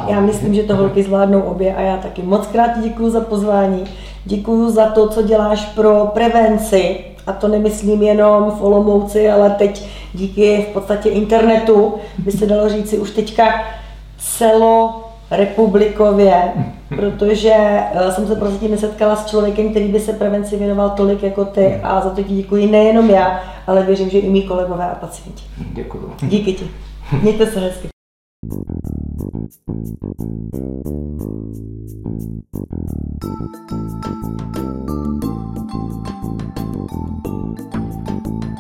Já 0.08 0.20
myslím, 0.20 0.54
že 0.54 0.62
to 0.62 0.76
holky 0.76 1.02
zvládnou 1.02 1.40
obě 1.40 1.74
a 1.74 1.80
já 1.80 1.96
taky 1.96 2.22
moc 2.22 2.46
krát 2.46 2.70
děkuji 2.82 3.10
za 3.10 3.20
pozvání. 3.20 3.84
Děkuji 4.24 4.70
za 4.70 4.86
to, 4.86 5.08
co 5.08 5.22
děláš 5.22 5.64
pro 5.64 6.10
prevenci 6.14 6.96
a 7.26 7.32
to 7.32 7.48
nemyslím 7.48 8.02
jenom 8.02 8.50
v 8.50 8.62
Olomouci, 8.62 9.30
ale 9.30 9.50
teď 9.50 9.88
díky 10.14 10.66
v 10.70 10.72
podstatě 10.72 11.08
internetu 11.08 11.94
by 12.18 12.32
se 12.32 12.46
dalo 12.46 12.68
říci 12.68 12.98
už 12.98 13.10
teďka 13.10 13.64
celo 14.18 15.04
republikově, 15.30 16.52
protože 16.88 17.54
uh, 17.94 18.10
jsem 18.10 18.26
se 18.26 18.36
prostě 18.36 18.68
nesetkala 18.68 19.16
s 19.16 19.26
člověkem, 19.26 19.70
který 19.70 19.88
by 19.88 20.00
se 20.00 20.12
prevenci 20.12 20.56
věnoval 20.56 20.90
tolik 20.90 21.22
jako 21.22 21.44
ty 21.44 21.80
a 21.82 22.00
za 22.00 22.10
to 22.10 22.22
ti 22.22 22.34
děkuji 22.34 22.66
nejenom 22.66 23.10
já, 23.10 23.40
ale 23.66 23.82
věřím, 23.82 24.10
že 24.10 24.18
i 24.18 24.30
mý 24.30 24.42
kolegové 24.42 24.90
a 24.90 24.94
pacienti. 24.94 25.42
Děkuji. 25.72 26.12
Díky 26.22 26.52
ti. 26.52 26.70
Mějte 27.22 27.46
se 27.46 27.60
hezky. 27.60 27.88
Thank 28.50 28.68
you. 38.52 38.57